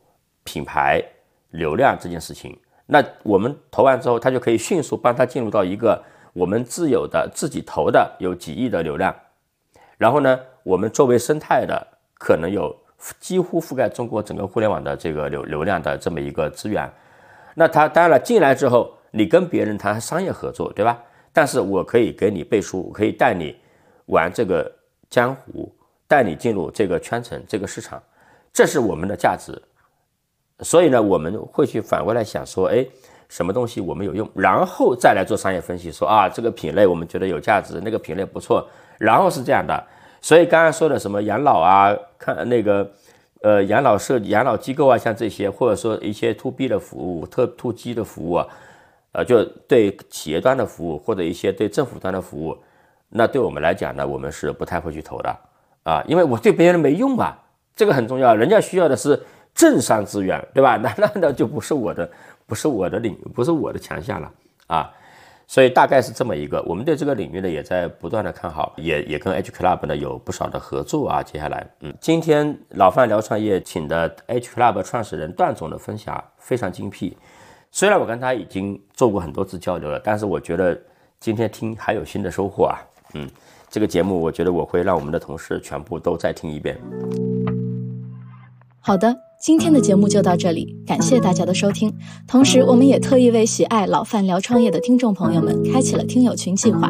[0.45, 1.03] 品牌、
[1.51, 2.59] 流量这件事情。
[2.87, 6.03] 那我们投完之后，他就可以迅速帮他进入到一个。
[6.33, 9.17] 我们自有的自己投的有几亿的流量，
[9.97, 11.87] 然后呢，我们作为生态的
[12.19, 12.77] 可能有
[13.19, 16.87] 几乎覆盖中国整个互联网的这个流流量的这么一个资源。
[17.55, 21.03] 那他当然了，进来之后，你跟别人谈商业合作，对吧？
[21.37, 23.55] 但是我可以给你背书，我可以带你
[24.07, 24.73] 玩这个
[25.11, 25.71] 江湖，
[26.09, 28.03] 带你进入这个圈层、这个市场，
[28.55, 29.53] 这是我们的价值。
[30.61, 32.87] 所以呢，我们会去反过来想说，哎。
[33.29, 38.65] 什么东西我们有用，然后再来做商业分析，说啊这个品类我们觉得有价值，那个品类不错，
[38.99, 39.85] 然后是这样的。
[40.21, 42.89] 所以刚刚说的什么养老啊，看那个
[43.43, 48.47] 呃养老社、养老机构啊，像这些，或者说一些 to B 的服务、特 to G 的服务啊，
[49.17, 52.57] 呃就对企业端的服务或者一些对政府端的服务，
[53.09, 55.37] 那对我们来讲呢，我们是不太会去投的
[55.83, 57.37] 啊，因为我对别人没用啊，
[57.75, 59.19] 这个很重要，人家需要的是
[59.55, 60.77] 政商资源，对吧？
[60.85, 62.09] 那那那就不是我的。
[62.49, 64.33] 不是我的领，不是我的强项了
[64.69, 64.89] 啊，
[65.49, 66.63] 所以大概是这么一个。
[66.63, 71.21] 我们对这个领域呢，也在不断的看好，也也跟 H Club 呢有不少的合作啊。
[71.25, 77.19] 接下来，嗯，今天老范聊创业请的 H Club 创始人段总的分享非常精辟。
[77.79, 80.81] 虽然我跟他已经做过很多次交流了，但是我觉得
[81.21, 82.79] 今天听还有新的收获啊。
[83.13, 83.29] 嗯，
[83.69, 86.81] 这个节目我觉得我会让我们的同事全部都再听一遍。
[88.81, 89.15] 好的。
[89.39, 91.93] 今天的节目就到这里，感谢大家的收听。
[92.27, 96.89] 同时，我们也特意为喜爱老范聊创业的听众朋友们开启了听友群计划，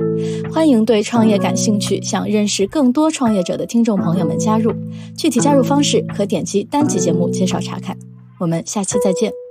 [0.53, 4.73] 欢迎对创业感兴趣、想认识更多创业者的听众朋友们加入。
[5.19, 7.99] 具体加入方式可点击单集节目介绍查看。
[8.39, 9.46] 我们下期再见。